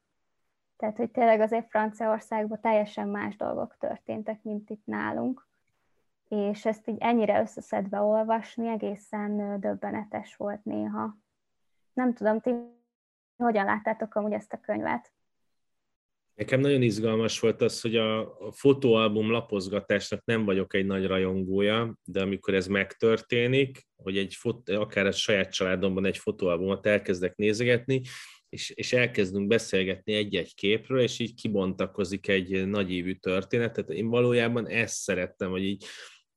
[0.77, 5.49] Tehát, hogy tényleg azért Franciaországban teljesen más dolgok történtek, mint itt nálunk
[6.31, 11.17] és ezt így ennyire összeszedve olvasni egészen döbbenetes volt néha.
[11.93, 12.55] Nem tudom, ti
[13.43, 15.11] hogyan láttátok amúgy ezt a könyvet?
[16.35, 22.21] Nekem nagyon izgalmas volt az, hogy a fotóalbum lapozgatásnak nem vagyok egy nagy rajongója, de
[22.21, 28.01] amikor ez megtörténik, hogy egy fot, akár a saját családomban egy fotóalbumot elkezdek nézegetni,
[28.49, 33.73] és, és elkezdünk beszélgetni egy-egy képről, és így kibontakozik egy nagyívű történet.
[33.73, 35.85] Tehát én valójában ezt szerettem, hogy így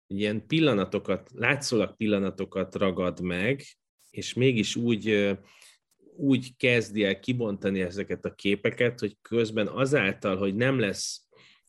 [0.06, 3.62] ilyen pillanatokat, látszólag pillanatokat ragad meg,
[4.10, 5.36] és mégis úgy,
[6.16, 11.24] úgy kezdi el kibontani ezeket a képeket, hogy közben azáltal, hogy nem lesz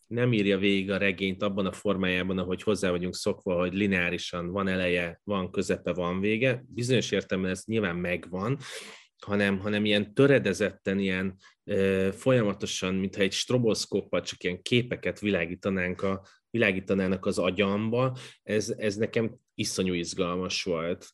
[0.06, 4.68] nem írja végig a regényt abban a formájában, ahogy hozzá vagyunk szokva, hogy lineárisan van
[4.68, 6.64] eleje, van közepe, van vége.
[6.68, 8.58] Bizonyos értelemben ez nyilván megvan,
[9.24, 16.26] hanem, hanem ilyen töredezetten, ilyen e, folyamatosan, mintha egy stroboszkóppal csak ilyen képeket világítanánk a,
[16.50, 21.06] világítanának az agyamba, ez, ez nekem iszonyú izgalmas volt.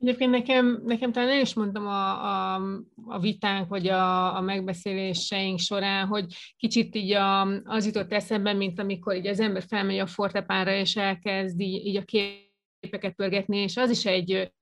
[0.00, 2.62] Egyébként nekem, nekem talán el is mondtam a, a,
[3.06, 8.78] a vitánk, vagy a, a megbeszéléseink során, hogy kicsit így a, az jutott eszembe, mint
[8.78, 13.76] amikor így az ember felmegy a fortepánra, és elkezd így, így a képeket pörgetni, és
[13.76, 14.52] az is egy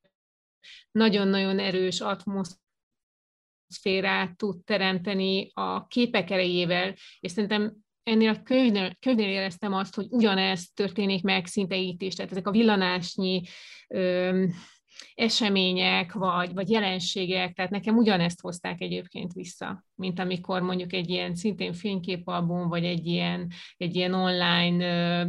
[0.91, 2.57] nagyon-nagyon erős atmoszférát
[4.37, 10.73] tud teremteni a képek erejével, és szerintem ennél a könyvnél, könyvnél éreztem azt, hogy ugyanez
[10.75, 13.43] történik meg szinte itt is, tehát ezek a villanásnyi
[13.89, 14.45] ö,
[15.15, 21.35] események, vagy, vagy jelenségek, tehát nekem ugyanezt hozták egyébként vissza, mint amikor mondjuk egy ilyen
[21.35, 25.29] szintén fényképalbum, vagy egy ilyen, egy ilyen online ö,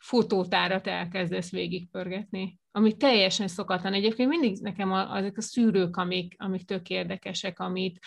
[0.00, 3.92] fotótárat elkezdesz végigpörgetni ami teljesen szokatlan.
[3.92, 7.98] Egyébként mindig nekem azok a szűrők, amik, amik tök érdekesek, amit,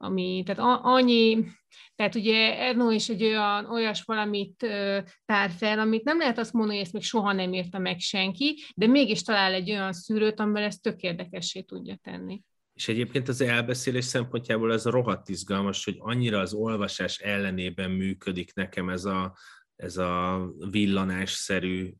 [0.00, 1.44] ami, tehát annyi,
[1.94, 4.56] tehát ugye Erno is egy olyan, olyas valamit
[5.24, 8.58] tár fel, amit nem lehet azt mondani, hogy ezt még soha nem írta meg senki,
[8.74, 12.42] de mégis talál egy olyan szűrőt, amivel ezt tök érdekessé tudja tenni.
[12.74, 18.88] És egyébként az elbeszélés szempontjából ez rohadt izgalmas, hogy annyira az olvasás ellenében működik nekem
[18.88, 19.36] ez a,
[19.76, 21.92] ez a villanásszerű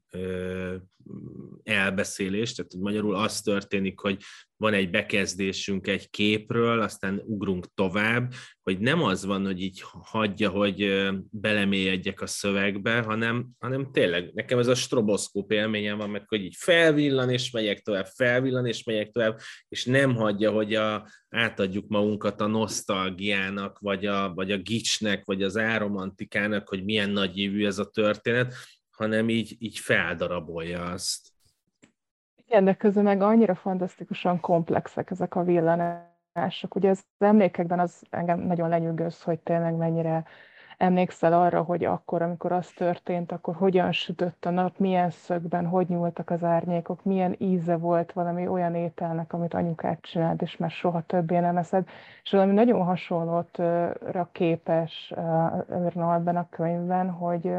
[1.62, 4.22] elbeszélés, tehát magyarul az történik, hogy
[4.56, 8.32] van egy bekezdésünk egy képről, aztán ugrunk tovább,
[8.62, 14.58] hogy nem az van, hogy így hagyja, hogy belemélyedjek a szövegbe, hanem, hanem tényleg nekem
[14.58, 19.10] ez a stroboszkóp élményem van, meg hogy így felvillan és megyek tovább, felvillan és megyek
[19.10, 19.38] tovább,
[19.68, 25.42] és nem hagyja, hogy a, átadjuk magunkat a nosztalgiának, vagy a, vagy a gicsnek, vagy
[25.42, 28.54] az áromantikának, hogy milyen nagy ez a történet,
[28.98, 31.28] hanem így, így feldarabolja azt.
[32.34, 36.74] Igen, de közben meg annyira fantasztikusan komplexek ezek a villanások.
[36.74, 40.24] Ugye az emlékekben az engem nagyon lenyűgöz, hogy tényleg mennyire
[40.78, 45.88] emlékszel arra, hogy akkor, amikor az történt, akkor hogyan sütött a nap, milyen szögben, hogy
[45.88, 51.02] nyúltak az árnyékok, milyen íze volt valami olyan ételnek, amit anyukát csinált, és már soha
[51.02, 51.88] többé nem eszed.
[52.22, 55.12] És valami nagyon hasonlótra képes
[55.68, 57.52] Örna ebben a könyvben, hogy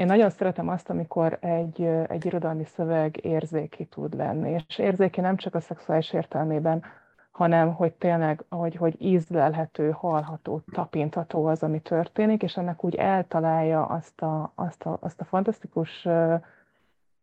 [0.00, 5.36] én nagyon szeretem azt, amikor egy, egy irodalmi szöveg érzéki tud lenni, és érzéki nem
[5.36, 6.82] csak a szexuális értelmében,
[7.30, 13.86] hanem hogy tényleg, hogy, hogy ízlelhető, hallható, tapintható az, ami történik, és ennek úgy eltalálja
[13.86, 16.08] azt a, azt a, azt a fantasztikus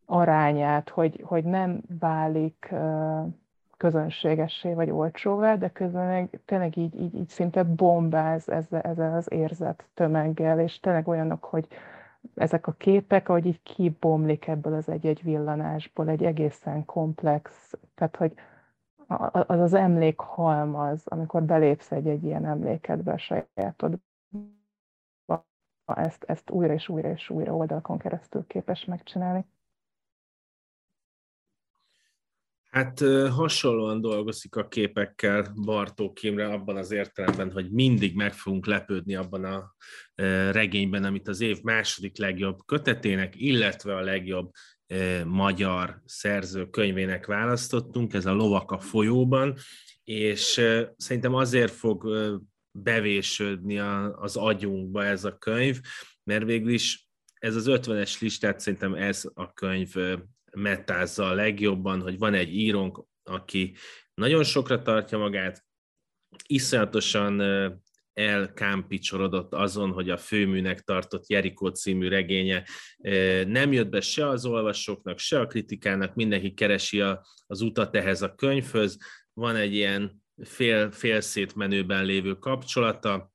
[0.06, 2.74] arányát, hogy, hogy nem válik
[3.78, 9.86] közönségessé vagy olcsóvá, de közben tényleg így, így, így szinte bombáz ezzel, ezzel az érzet
[9.94, 11.68] tömeggel, és tényleg olyanok, hogy
[12.36, 18.34] ezek a képek, ahogy így kibomlik ebből az egy-egy villanásból, egy egészen komplex, tehát hogy
[19.32, 24.02] az az emlékhalmaz, amikor belépsz egy-egy ilyen emlékedbe a sajátodba,
[25.86, 29.46] ezt, ezt újra és újra és újra oldalakon keresztül képes megcsinálni.
[32.70, 33.00] Hát
[33.30, 39.44] hasonlóan dolgozik a képekkel Bartók Imre abban az értelemben, hogy mindig meg fogunk lepődni abban
[39.44, 39.76] a
[40.52, 44.52] regényben, amit az év második legjobb kötetének, illetve a legjobb
[45.26, 49.56] magyar szerző könyvének választottunk, ez a Lovak a folyóban,
[50.04, 50.62] és
[50.98, 52.08] szerintem azért fog
[52.72, 53.80] bevésődni
[54.16, 55.80] az agyunkba ez a könyv,
[56.24, 59.94] mert végül is ez az 50-es listát szerintem ez a könyv
[60.56, 63.76] metázza a legjobban, hogy van egy írónk, aki
[64.14, 65.66] nagyon sokra tartja magát,
[66.48, 67.42] iszonyatosan
[68.14, 72.64] elkámpicsorodott azon, hogy a főműnek tartott Jerikó című regénye
[73.46, 78.22] nem jött be se az olvasóknak, se a kritikának, mindenki keresi a, az utat ehhez
[78.22, 78.98] a könyvhöz,
[79.34, 83.32] van egy ilyen fél, félszétmenőben lévő kapcsolata,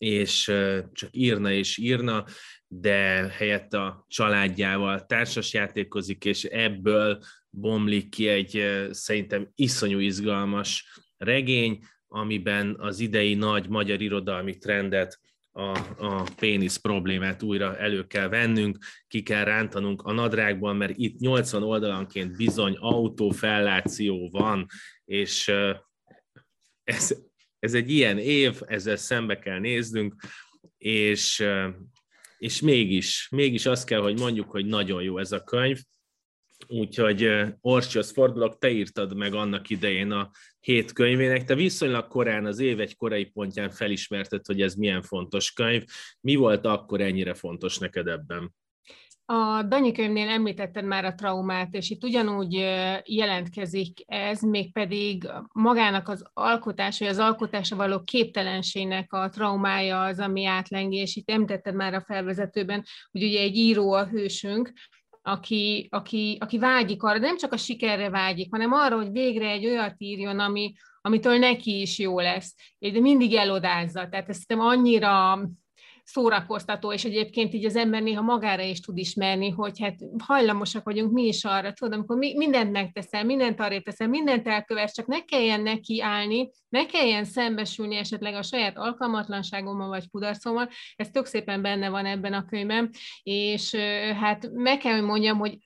[0.00, 0.44] és
[0.92, 2.24] csak írna és írna,
[2.66, 11.78] de helyett a családjával társasjátékozik, és ebből bomlik ki egy szerintem iszonyú izgalmas regény,
[12.08, 15.20] amiben az idei nagy magyar irodalmi trendet,
[15.52, 18.78] a, a pénisz problémát újra elő kell vennünk,
[19.08, 24.66] ki kell rántanunk a nadrágban, mert itt 80 oldalanként bizony autófelláció van,
[25.04, 25.52] és
[26.84, 27.29] ez,
[27.60, 30.14] ez egy ilyen év, ezzel szembe kell néznünk,
[30.78, 31.44] és,
[32.38, 35.78] és mégis, mégis azt kell, hogy mondjuk, hogy nagyon jó ez a könyv,
[36.66, 37.30] Úgyhogy
[37.60, 40.30] Orsihoz fordulok, te írtad meg annak idején a
[40.60, 41.44] hét könyvének.
[41.44, 45.84] Te viszonylag korán az év egy korai pontján felismerted, hogy ez milyen fontos könyv.
[46.20, 48.54] Mi volt akkor ennyire fontos neked ebben?
[49.32, 52.52] A Danyi könyvnél említetted már a traumát, és itt ugyanúgy
[53.04, 60.44] jelentkezik ez, mégpedig magának az alkotás, vagy az alkotása való képtelenségnek a traumája az, ami
[60.44, 64.72] átlengi, és itt említetted már a felvezetőben, hogy ugye egy író a hősünk,
[65.22, 69.66] aki, aki, aki vágyik arra, nem csak a sikerre vágyik, hanem arra, hogy végre egy
[69.66, 74.08] olyat írjon, ami, amitől neki is jó lesz, de mindig elodázza.
[74.08, 75.40] Tehát ezt annyira
[76.12, 81.12] szórakoztató, és egyébként így az ember néha magára is tud ismerni, hogy hát hajlamosak vagyunk
[81.12, 85.24] mi is arra, tudod, amikor mi, mindent megteszel, mindent arra teszel, mindent elkövess, csak ne
[85.24, 91.62] kelljen neki állni, ne kelljen szembesülni esetleg a saját alkalmatlanságommal vagy kudarcommal, ez tök szépen
[91.62, 92.90] benne van ebben a könyvben,
[93.22, 93.74] és
[94.20, 95.58] hát meg kell, hogy mondjam, hogy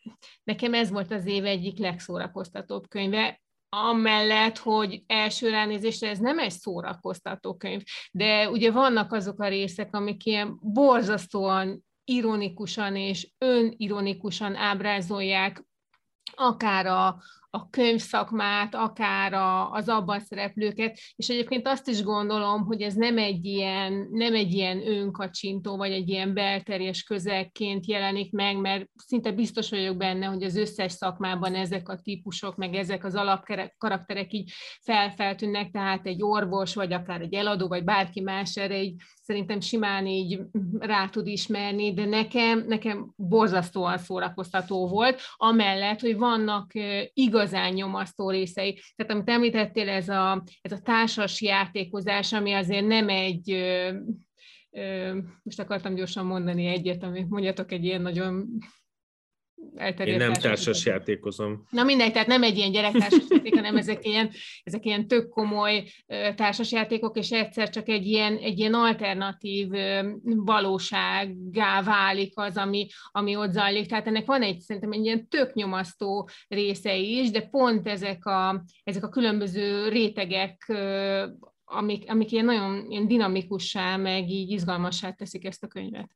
[0.43, 3.43] nekem ez volt az év egyik legszórakoztatóbb könyve,
[3.75, 9.95] amellett, hogy első ránézésre ez nem egy szórakoztató könyv, de ugye vannak azok a részek,
[9.95, 15.65] amik ilyen borzasztóan ironikusan és önironikusan ábrázolják
[16.35, 17.23] akár a,
[17.55, 23.19] a könyvszakmát, akár a, az abban szereplőket, és egyébként azt is gondolom, hogy ez nem
[23.19, 29.33] egy ilyen, nem egy ilyen önkacsintó, vagy egy ilyen belterjes közegként jelenik meg, mert szinte
[29.33, 34.53] biztos vagyok benne, hogy az összes szakmában ezek a típusok, meg ezek az alapkarakterek így
[34.83, 40.07] felfeltűnnek, tehát egy orvos, vagy akár egy eladó, vagy bárki más erre így szerintem simán
[40.07, 40.41] így
[40.79, 46.73] rá tud ismerni, de nekem, nekem borzasztóan szórakoztató volt, amellett, hogy vannak
[47.45, 48.81] igazán nyomasztó részei.
[48.97, 53.51] Tehát amit említettél, ez a, ez a társas játékozás, ami azért nem egy
[55.43, 58.47] most akartam gyorsan mondani egyet, amit mondjatok egy ilyen nagyon
[59.77, 61.67] elterjedt Én nem társas játékozom.
[61.71, 64.31] Na mindegy, tehát nem egy ilyen gyerektársas játék, hanem ezek ilyen,
[64.63, 65.85] ezek ilyen tök komoly
[66.35, 69.69] társas játékok, és egyszer csak egy ilyen, egy ilyen alternatív
[70.23, 73.87] valósággá válik az, ami, ami ott zajlik.
[73.87, 78.65] Tehát ennek van egy szerintem egy ilyen tök nyomasztó része is, de pont ezek a,
[78.83, 80.73] ezek a különböző rétegek
[81.65, 86.11] amik, amik ilyen nagyon ilyen dinamikussá, meg így izgalmassá teszik ezt a könyvet.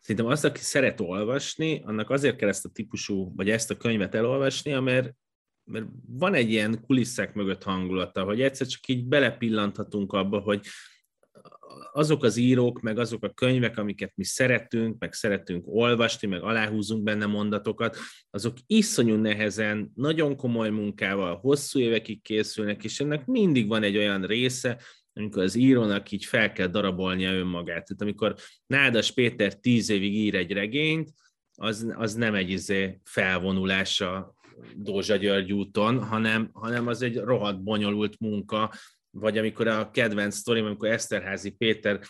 [0.00, 4.14] Szerintem az, aki szeret olvasni, annak azért kell ezt a típusú, vagy ezt a könyvet
[4.14, 5.14] elolvasni, mert,
[5.64, 10.66] mert van egy ilyen kulisszák mögött hangulata, hogy egyszer csak így belepillanthatunk abba, hogy
[11.92, 17.02] azok az írók, meg azok a könyvek, amiket mi szeretünk, meg szeretünk olvasni, meg aláhúzunk
[17.02, 17.96] benne mondatokat,
[18.30, 24.26] azok iszonyú nehezen, nagyon komoly munkával, hosszú évekig készülnek, és ennek mindig van egy olyan
[24.26, 24.80] része,
[25.20, 27.84] amikor az írónak így fel kell darabolnia önmagát.
[27.84, 28.34] Tehát amikor
[28.66, 31.12] Nádas Péter tíz évig ír egy regényt,
[31.54, 34.34] az, az nem egy izé felvonulása
[34.76, 38.72] Dózsa György úton, hanem, hanem az egy rohadt bonyolult munka,
[39.10, 42.00] vagy amikor a kedvenc sztorim, amikor Eszterházi Péter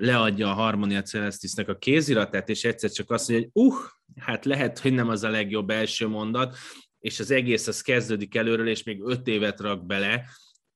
[0.00, 3.74] leadja a Harmonia Celestisnek a kéziratát, és egyszer csak azt mondja, hogy uh,
[4.16, 6.56] hát lehet, hogy nem az a legjobb első mondat,
[7.00, 10.24] és az egész az kezdődik előről, és még öt évet rak bele,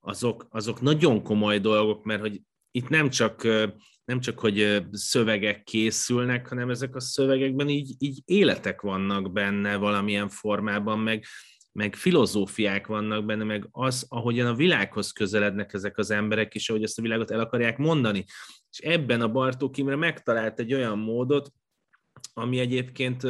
[0.05, 2.41] azok, azok nagyon komoly dolgok, mert hogy
[2.71, 3.43] itt nem csak,
[4.05, 10.29] nem csak, hogy szövegek készülnek, hanem ezek a szövegekben így, így életek vannak benne valamilyen
[10.29, 11.25] formában, meg,
[11.73, 16.83] meg filozófiák vannak benne, meg az, ahogyan a világhoz közelednek ezek az emberek, és ahogy
[16.83, 18.25] ezt a világot el akarják mondani.
[18.71, 21.53] És ebben a Bartók Imre megtalált egy olyan módot,
[22.35, 23.27] ami egyébként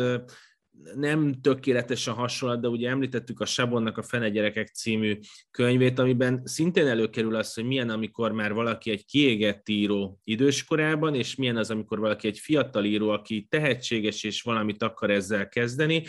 [0.94, 5.18] nem tökéletesen hasonlat, de ugye említettük a Sabonnak a Fene Gyerekek című
[5.50, 11.34] könyvét, amiben szintén előkerül az, hogy milyen, amikor már valaki egy kiégett író időskorában, és
[11.34, 16.04] milyen az, amikor valaki egy fiatal író, aki tehetséges és valamit akar ezzel kezdeni,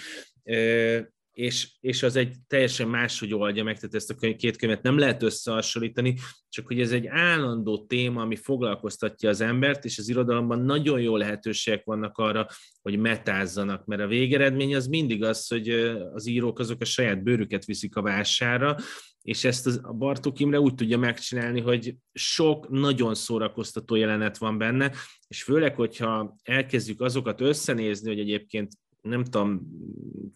[1.33, 4.97] és, és az egy teljesen máshogy oldja meg, tehát ezt a könyv, két könyvet nem
[4.97, 6.15] lehet összehasonlítani,
[6.49, 11.17] csak hogy ez egy állandó téma, ami foglalkoztatja az embert, és az irodalomban nagyon jó
[11.17, 12.47] lehetőségek vannak arra,
[12.81, 15.69] hogy metázzanak, mert a végeredmény az mindig az, hogy
[16.13, 18.75] az írók azok a saját bőrüket viszik a vására,
[19.21, 24.91] és ezt a Bartók Imre úgy tudja megcsinálni, hogy sok nagyon szórakoztató jelenet van benne,
[25.27, 28.71] és főleg, hogyha elkezdjük azokat összenézni, hogy egyébként
[29.03, 29.67] nem tudom,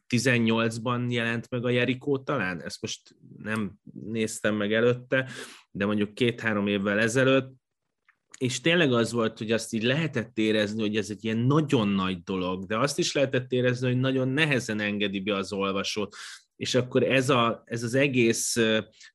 [0.09, 5.29] 18-ban jelent meg a Jerikó talán, ezt most nem néztem meg előtte,
[5.71, 7.55] de mondjuk két-három évvel ezelőtt,
[8.37, 12.23] és tényleg az volt, hogy azt így lehetett érezni, hogy ez egy ilyen nagyon nagy
[12.23, 16.15] dolog, de azt is lehetett érezni, hogy nagyon nehezen engedi be az olvasót,
[16.55, 18.55] és akkor ez, a, ez az egész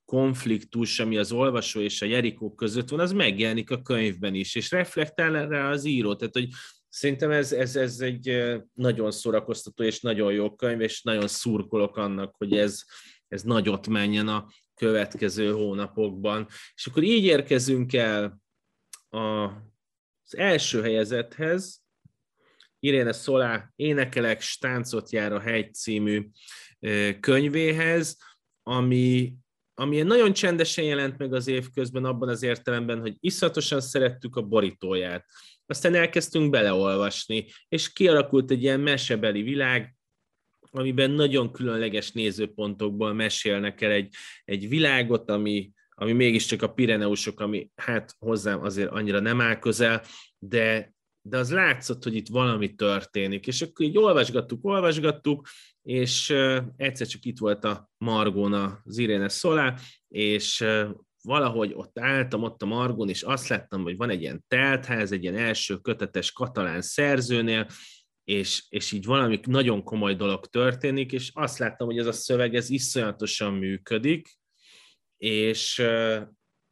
[0.05, 4.71] konfliktus, ami az olvasó és a Jerikó között van, az megjelenik a könyvben is, és
[4.71, 6.49] reflektál rá az író, tehát hogy
[6.95, 12.35] Szerintem ez, ez, ez egy nagyon szórakoztató és nagyon jó könyv, és nagyon szurkolok annak,
[12.37, 12.83] hogy ez,
[13.29, 16.47] ez nagyot menjen a következő hónapokban.
[16.75, 18.41] És akkor így érkezünk el
[19.09, 21.83] a, az első helyezethez,
[22.79, 26.29] Iréne Szolá Énekelek, Stáncot jár a hegy című
[27.21, 28.19] könyvéhez,
[28.63, 29.35] ami,
[29.75, 34.43] ami nagyon csendesen jelent meg az év közben abban az értelemben, hogy iszatosan szerettük a
[34.43, 35.27] borítóját
[35.67, 39.97] aztán elkezdtünk beleolvasni, és kialakult egy ilyen mesebeli világ,
[40.71, 47.71] amiben nagyon különleges nézőpontokból mesélnek el egy, egy világot, ami, ami mégiscsak a Pireneusok, ami
[47.75, 50.03] hát hozzám azért annyira nem áll közel,
[50.39, 53.47] de, de az látszott, hogy itt valami történik.
[53.47, 55.49] És akkor így olvasgattuk, olvasgattuk,
[55.83, 56.31] és
[56.77, 59.75] egyszer csak itt volt a Margóna, az Iréne Szolá,
[60.09, 60.65] és
[61.23, 65.23] valahogy ott álltam, ott a Margon, és azt láttam, hogy van egy ilyen teltház, egy
[65.23, 67.67] ilyen első kötetes katalán szerzőnél,
[68.25, 72.55] és, és így valami nagyon komoly dolog történik, és azt láttam, hogy ez a szöveg,
[72.55, 74.39] ez iszonyatosan működik,
[75.17, 75.83] és,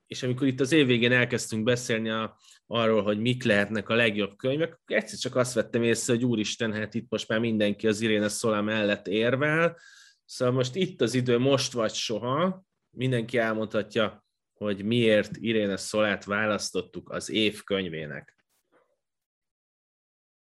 [0.07, 4.37] és amikor itt az év végén elkezdtünk beszélni a, arról, hogy mik lehetnek a legjobb
[4.37, 8.01] könyvek, akkor egyszer csak azt vettem észre, hogy úristen, hát itt most már mindenki az
[8.01, 9.77] Iréne Szolá mellett érvel,
[10.25, 14.25] szóval most itt az idő, most vagy soha, mindenki elmondhatja,
[14.65, 18.37] hogy miért Iréne Szolát választottuk az év könyvének.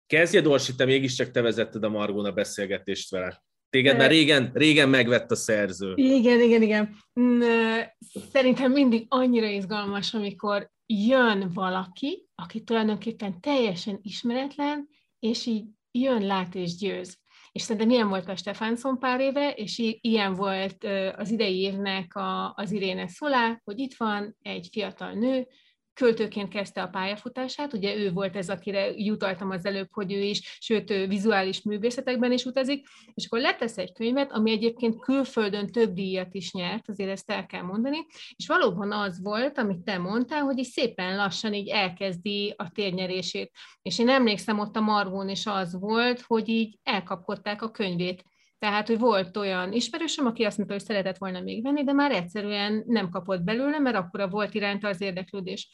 [0.06, 3.42] Kezdje, Dorsi, te mégiscsak te vezetted a Margóna beszélgetést vele.
[3.70, 5.92] Téged már régen, régen megvett a szerző.
[5.96, 6.96] Igen, igen, igen.
[7.20, 7.40] Mm,
[8.32, 16.54] szerintem mindig annyira izgalmas, amikor jön valaki, aki tulajdonképpen teljesen ismeretlen, és így jön, lát
[16.54, 17.18] és győz.
[17.52, 20.84] És szerintem ilyen volt a Stefánszon pár éve, és ilyen volt
[21.16, 25.46] az idei évnek a, az Iréne Szolá, hogy itt van egy fiatal nő,
[26.00, 30.58] költőként kezdte a pályafutását, ugye ő volt ez, akire jutaltam az előbb, hogy ő is,
[30.60, 36.34] sőt, vizuális művészetekben is utazik, és akkor letesz egy könyvet, ami egyébként külföldön több díjat
[36.34, 40.58] is nyert, azért ezt el kell mondani, és valóban az volt, amit te mondtál, hogy
[40.58, 43.50] így szépen lassan így elkezdi a térnyerését.
[43.82, 48.24] És én emlékszem, ott a Margón is az volt, hogy így elkapkodták a könyvét.
[48.60, 52.12] Tehát, hogy volt olyan ismerősöm, aki azt mondta, hogy szeretett volna még venni, de már
[52.12, 55.70] egyszerűen nem kapott belőle, mert akkora volt iránta az érdeklődés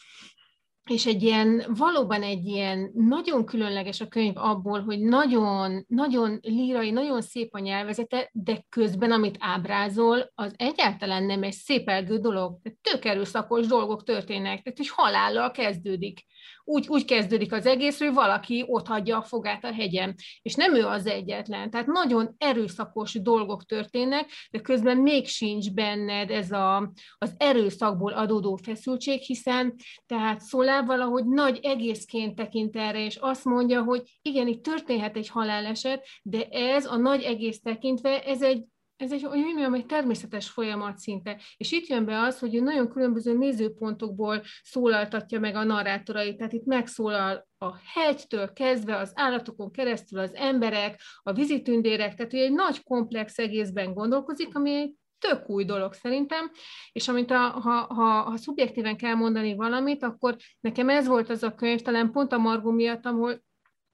[0.90, 6.90] és egy ilyen, valóban egy ilyen nagyon különleges a könyv abból, hogy nagyon, nagyon lírai,
[6.90, 12.58] nagyon szép a nyelvezete, de közben, amit ábrázol, az egyáltalán nem egy szép elgő dolog.
[12.80, 16.24] Tök erőszakos dolgok történnek, tehát hogy halállal kezdődik
[16.64, 20.14] úgy, úgy kezdődik az egész, hogy valaki ott hagyja a fogát a hegyen.
[20.42, 21.70] És nem ő az egyetlen.
[21.70, 28.56] Tehát nagyon erőszakos dolgok történnek, de közben még sincs benned ez a, az erőszakból adódó
[28.56, 29.74] feszültség, hiszen
[30.06, 35.28] tehát Szolá valahogy nagy egészként tekint erre, és azt mondja, hogy igen, itt történhet egy
[35.28, 38.64] haláleset, de ez a nagy egész tekintve, ez egy
[38.96, 41.40] ez egy olyan, mondjam, egy természetes folyamat szinte.
[41.56, 46.36] És itt jön be az, hogy nagyon különböző nézőpontokból szólaltatja meg a narrátorait.
[46.36, 52.38] Tehát itt megszólal a hegytől kezdve az állatokon keresztül az emberek, a vizitündérek, tehát ő
[52.38, 56.50] egy nagy komplex egészben gondolkozik, ami egy tök új dolog szerintem,
[56.92, 61.42] és amit a, ha, ha, ha szubjektíven kell mondani valamit, akkor nekem ez volt az
[61.42, 63.44] a könyv, talán pont a Margó miatt, ahol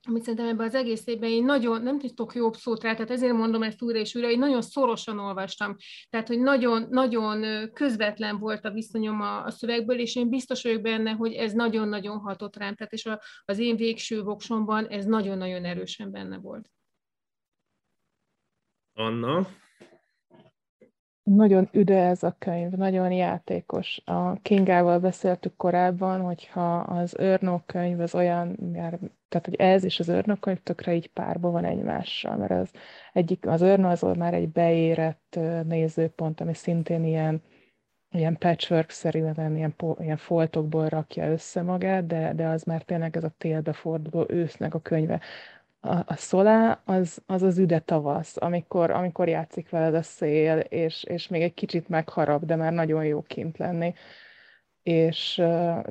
[0.09, 3.33] amit szerintem ebben az egész évben én nagyon, nem tudok jobb szót rá, tehát ezért
[3.33, 5.77] mondom ezt újra és újra, én nagyon szorosan olvastam.
[6.11, 10.83] Tehát, hogy nagyon, nagyon közvetlen volt a viszonyom a, a szövegből, és én biztos vagyok
[10.83, 12.75] benne, hogy ez nagyon-nagyon hatott rám.
[12.75, 16.71] Tehát, és a, az én végső voksomban ez nagyon-nagyon erősen benne volt.
[18.95, 19.47] Anna?
[21.23, 24.01] Nagyon üde ez a könyv, nagyon játékos.
[24.05, 28.57] A Kingával beszéltük korábban, hogyha az Örnó könyv az olyan,
[29.29, 32.71] tehát hogy ez és az Örnó könyv tökre így párban van egymással, mert az
[33.13, 37.43] egyik, az Örnó az már egy beérett nézőpont, ami szintén ilyen,
[38.11, 43.35] ilyen patchwork-szerűen, ilyen, ilyen foltokból rakja össze magát, de, de az már tényleg ez a
[43.39, 45.21] télbe forduló ősznek a könyve
[45.85, 51.05] a, a szolá az, az az üde tavasz, amikor, amikor játszik veled a szél, és,
[51.05, 53.95] és még egy kicsit megharap, de már nagyon jó kint lenni.
[54.83, 55.85] És uh,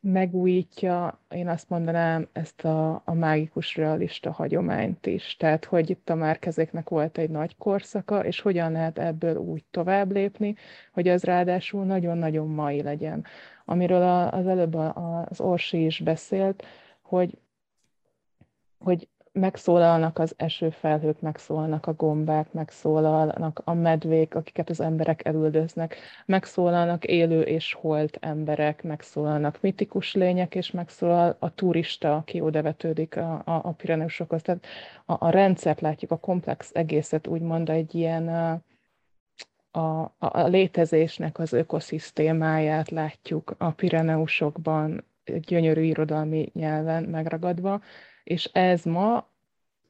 [0.00, 5.36] megújítja, én azt mondanám, ezt a, a mágikus realista hagyományt is.
[5.36, 10.12] Tehát, hogy itt a márkezéknek volt egy nagy korszaka, és hogyan lehet ebből úgy tovább
[10.12, 10.54] lépni,
[10.92, 13.24] hogy az ráadásul nagyon-nagyon mai legyen.
[13.64, 16.64] Amiről az előbb az Orsi is beszélt,
[17.02, 17.38] hogy
[18.84, 27.04] hogy megszólalnak az esőfelhők, megszólalnak a gombák, megszólalnak a medvék, akiket az emberek elüldöznek, megszólalnak
[27.04, 33.60] élő és holt emberek, megszólalnak mitikus lények, és megszólal a turista, aki odavetődik a, a,
[33.62, 34.42] a Pireneusokhoz.
[34.42, 34.64] Tehát
[35.06, 38.62] a, a rendszert látjuk, a komplex egészet úgymond egy ilyen a,
[39.70, 47.80] a, a létezésnek az ökoszisztémáját látjuk a Pireneusokban, gyönyörű irodalmi nyelven megragadva,
[48.30, 49.28] és ez ma,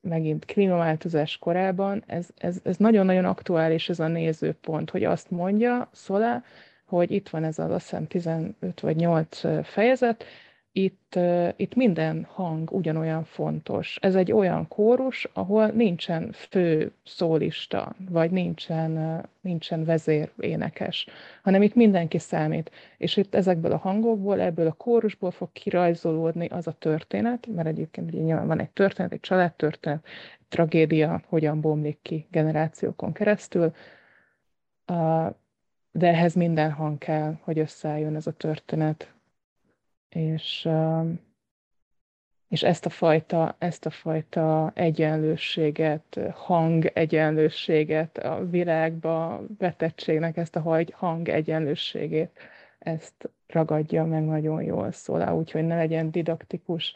[0.01, 6.43] megint klímaváltozás korában, ez, ez, ez nagyon-nagyon aktuális ez a nézőpont, hogy azt mondja Szolá,
[6.84, 10.24] hogy itt van ez az azt hiszem 15 vagy 8 fejezet,
[10.73, 11.18] itt,
[11.57, 13.99] itt minden hang ugyanolyan fontos.
[14.01, 21.07] Ez egy olyan kórus, ahol nincsen fő szólista, vagy nincsen, nincsen vezér énekes,
[21.43, 22.71] hanem itt mindenki számít.
[22.97, 28.12] És itt ezekből a hangokból, ebből a kórusból fog kirajzolódni az a történet, mert egyébként
[28.12, 30.05] ugye nyilván van egy történet, egy családtörténet,
[30.39, 33.73] egy tragédia, hogyan bomlik ki generációkon keresztül,
[35.93, 39.14] de ehhez minden hang kell, hogy összeálljon ez a történet
[40.11, 40.68] és,
[42.48, 50.78] és ezt a fajta, ezt a fajta egyenlőséget, hang egyenlőséget, a világba vetettségnek ezt a
[50.92, 52.38] hang egyenlőségét,
[52.78, 56.94] ezt ragadja meg nagyon jól szól, úgyhogy ne legyen didaktikus,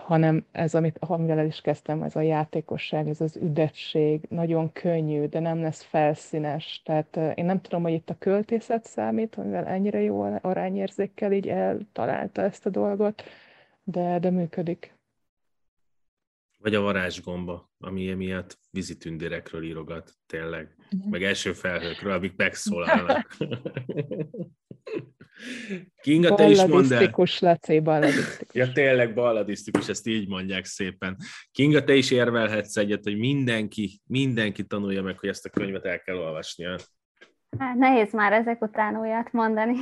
[0.00, 5.26] hanem ez, amit, amivel el is kezdtem, ez a játékosság, ez az üdetség, nagyon könnyű,
[5.26, 6.82] de nem lesz felszínes.
[6.84, 12.42] Tehát én nem tudom, hogy itt a költészet számít, amivel ennyire jó arányérzékkel így eltalálta
[12.42, 13.22] ezt a dolgot,
[13.84, 14.94] de, de működik.
[16.58, 20.76] Vagy a varázsgomba, ami miatt vízitündérekről írogat, tényleg.
[21.10, 23.36] Meg első felhőkről, amik megszólalnak.
[26.02, 27.12] Kinga, te is mondd el.
[27.40, 28.54] Laci, balladisztikus.
[28.54, 31.16] ja, tényleg balladisztikus, ezt így mondják szépen.
[31.52, 36.00] Kinga, te is érvelhetsz egyet, hogy mindenki, mindenki tanulja meg, hogy ezt a könyvet el
[36.00, 36.76] kell olvasnia.
[37.58, 39.76] Hát nehéz már ezek után olyat mondani.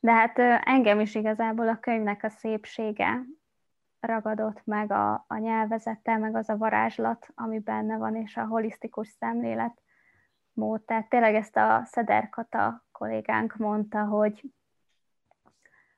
[0.00, 3.22] De hát engem is igazából a könyvnek a szépsége
[4.00, 9.08] ragadott meg a, a nyelvezettel, meg az a varázslat, ami benne van, és a holisztikus
[9.08, 9.82] szemlélet
[10.52, 10.82] mód.
[10.82, 14.42] Tehát tényleg ezt a Szederkata kollégánk mondta, hogy,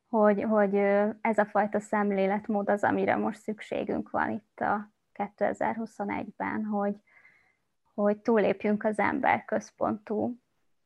[0.09, 0.75] hogy, hogy
[1.21, 6.97] ez a fajta szemléletmód az, amire most szükségünk van itt a 2021-ben, hogy,
[7.95, 10.39] hogy túlépjünk az ember központú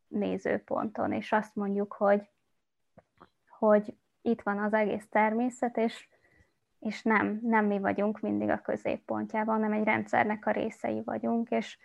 [0.08, 2.30] nézőponton, és azt mondjuk, hogy,
[3.58, 6.08] hogy itt van az egész természet, és,
[6.78, 11.78] és nem, nem mi vagyunk mindig a középpontjában, hanem egy rendszernek a részei vagyunk, és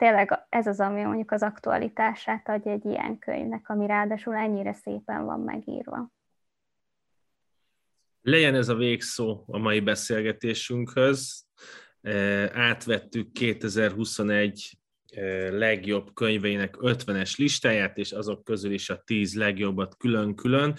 [0.00, 5.24] tényleg ez az, ami mondjuk az aktualitását adja egy ilyen könyvnek, ami ráadásul ennyire szépen
[5.24, 6.12] van megírva.
[8.22, 11.46] Legyen ez a végszó a mai beszélgetésünkhöz.
[12.00, 12.12] E,
[12.54, 14.78] átvettük 2021
[15.10, 20.76] e, legjobb könyveinek 50-es listáját, és azok közül is a 10 legjobbat külön-külön.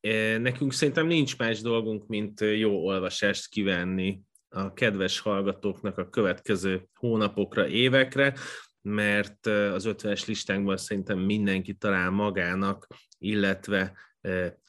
[0.00, 6.88] E, nekünk szerintem nincs más dolgunk, mint jó olvasást kivenni a kedves hallgatóknak a következő
[6.94, 8.34] hónapokra, évekre,
[8.82, 12.86] mert az 50-es listánkban szerintem mindenki talál magának,
[13.18, 13.92] illetve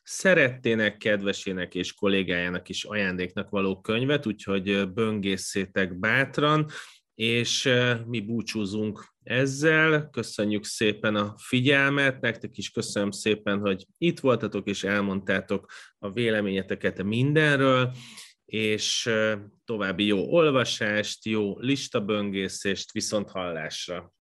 [0.04, 6.66] szerettének, kedvesének és kollégájának is ajándéknak való könyvet, úgyhogy böngészétek bátran,
[7.16, 7.70] és
[8.06, 10.10] mi búcsúzunk ezzel.
[10.10, 17.04] Köszönjük szépen a figyelmet, nektek is köszönöm szépen, hogy itt voltatok és elmondtátok a véleményeteket
[17.04, 17.92] mindenről,
[18.50, 19.10] és
[19.66, 24.14] további jó olvasást, jó listaböngészést, viszont hallásra!